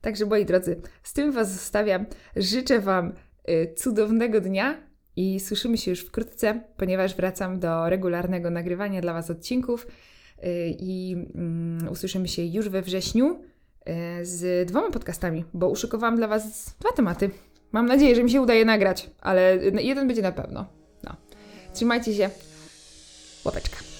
Także 0.00 0.26
moi 0.26 0.44
drodzy, 0.44 0.80
z 1.02 1.12
tym 1.12 1.32
Was 1.32 1.52
zostawiam. 1.52 2.06
Życzę 2.36 2.80
Wam 2.80 3.12
y, 3.48 3.74
cudownego 3.76 4.40
dnia 4.40 4.86
i 5.16 5.40
słyszymy 5.40 5.78
się 5.78 5.90
już 5.90 6.00
wkrótce, 6.00 6.60
ponieważ 6.76 7.14
wracam 7.14 7.60
do 7.60 7.88
regularnego 7.88 8.50
nagrywania 8.50 9.00
dla 9.00 9.12
Was 9.12 9.30
odcinków 9.30 9.86
y, 9.86 10.76
i 10.78 11.16
mm, 11.34 11.88
usłyszymy 11.88 12.28
się 12.28 12.44
już 12.44 12.68
we 12.68 12.82
wrześniu 12.82 13.40
y, 14.20 14.26
z 14.26 14.68
dwoma 14.68 14.90
podcastami, 14.90 15.44
bo 15.54 15.68
uszykowałam 15.68 16.16
dla 16.16 16.28
Was 16.28 16.74
dwa 16.80 16.92
tematy. 16.92 17.30
Mam 17.72 17.86
nadzieję, 17.86 18.14
że 18.14 18.24
mi 18.24 18.30
się 18.30 18.40
udaje 18.40 18.64
nagrać, 18.64 19.10
ale 19.20 19.56
jeden 19.80 20.06
będzie 20.06 20.22
na 20.22 20.32
pewno. 20.32 20.66
No. 21.04 21.16
Trzymajcie 21.74 22.14
się. 22.14 22.30
Łapeczka. 23.44 23.95